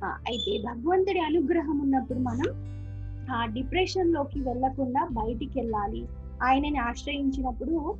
అయితే 0.03 0.63
భగవంతుడి 0.65 1.19
అనుగ్రహం 1.19 1.79
ఉన్నప్పుడు 1.79 2.19
మనం 2.19 2.49
ఆ 3.31 3.45
డిప్రెషన్లోకి 3.45 4.39
వెళ్ళకుండా 4.39 5.07
బయటికి 5.11 5.59
వెళ్ళాలి 5.59 6.07
ఆయనని 6.43 6.77
ఆశ్రయించినప్పుడు 6.77 7.95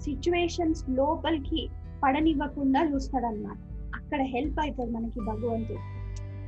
సిచ్యువేషన్స్ 0.00 0.90
లోపలికి 0.90 1.68
పడనివ్వకుండా 2.02 2.90
చూస్తాడన్నమాట. 2.94 3.56
అక్కడ 3.94 4.20
హెల్ప్ 4.20 4.60
అవుతుంది 4.60 4.90
మనకి 4.90 5.20
భగవంతుడు. 5.20 6.00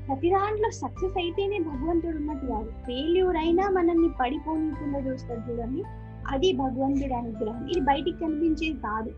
ప్రతి 0.06 0.30
దాంట్లో 0.30 0.70
సక్సెస్ 0.70 1.18
అయితేనే 1.18 1.58
భగవంతుడు 1.58 2.16
ఉన్నట్టు 2.16 2.46
కాదు. 2.46 2.70
ఫెయిల్యూర్ 2.86 3.36
అయినా 3.36 3.68
మనల్ని 3.68 4.08
పడిపోనికుండా 4.20 4.98
చూస్తాడు 4.98 5.52
చూడండి. 5.52 5.84
అది 6.28 6.52
భగవంతుడి 6.52 7.14
అనుగ్రహం. 7.14 7.66
ఇది 7.66 7.80
బయటికి 7.80 8.18
కనిపించేది 8.18 8.80
కాదు. 8.80 9.10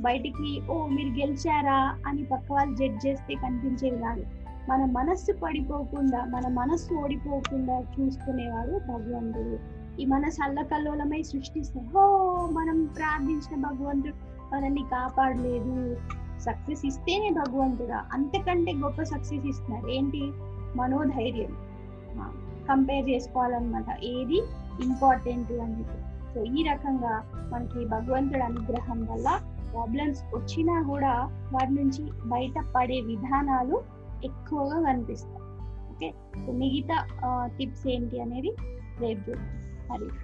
బయటికి 0.00 0.62
ఓ 0.70 0.86
మీరు 0.86 1.08
గెలిచారా? 1.08 1.98
అని 2.06 2.24
పక్క 2.24 2.52
వాళ్ళు 2.52 2.76
జడ్జ్ 2.76 3.06
చేస్తే 3.06 3.34
కనిపించేది 3.34 3.98
కాదు. 4.02 4.24
మన 4.68 4.84
మనస్సు 4.84 5.32
పడిపోకుండా 5.32 6.24
మన 6.24 6.48
మనస్సు 6.48 6.94
ఓడిపోకుండా 6.94 7.80
చూసుకునేవాడు 7.80 8.70
భగవంతుడు. 8.70 9.58
ఈ 10.00 10.04
మనసు 10.04 10.42
అల్లకల్లోలమై 10.42 11.22
సృష్టిస్తే 11.22 11.80
హో 11.80 12.26
మనం 12.52 12.84
ప్రార్థించిన 12.84 13.66
భగవంతుడు 13.66 14.33
మనల్ని 14.52 14.82
కాపాడలేదు. 14.82 15.96
సక్సెస్ 16.40 16.86
ఇస్తేనే 16.86 17.30
భగవంతుడా? 17.30 18.04
అంతకంటే 18.12 18.72
గొప్ప 18.72 19.02
సక్సెస్ 19.02 19.46
ఇస్తున్నారు. 19.46 19.86
ఏంటి? 19.88 20.32
మనోధైర్యం. 20.76 21.56
కంపేర్ 22.68 23.08
చేసుకోవాలన్నమాట. 23.08 24.04
ఏది? 24.04 24.42
ఇంపార్టెంట్ 24.84 25.52
అని 25.52 25.78
చెప్పి. 25.78 26.34
సో 26.34 26.44
ఈ 26.44 26.62
రకంగా 26.62 27.30
మనకి 27.52 27.84
భగవంతుడి 27.84 28.40
అనుగ్రహం 28.40 29.06
వల్ల 29.10 29.40
ప్రాబ్లమ్స్ 29.72 30.22
వచ్చినా 30.34 30.82
కూడా 30.82 31.12
వాటి 31.52 31.74
నుంచి 31.74 32.10
బయటపడే 32.26 33.00
విధానాలు 33.00 33.82
ఎక్కువగా 34.24 34.82
కనిపిస్తాయి. 34.82 35.42
ఓకే? 35.90 36.14
సో 36.46 36.52
మిగతా 36.52 37.06
టిప్స్ 37.58 37.86
ఏంటి 37.86 38.20
అనేది 38.20 38.56
రేపు 39.00 39.30
చూద్దాం. 39.30 39.64
హరి 39.92 40.23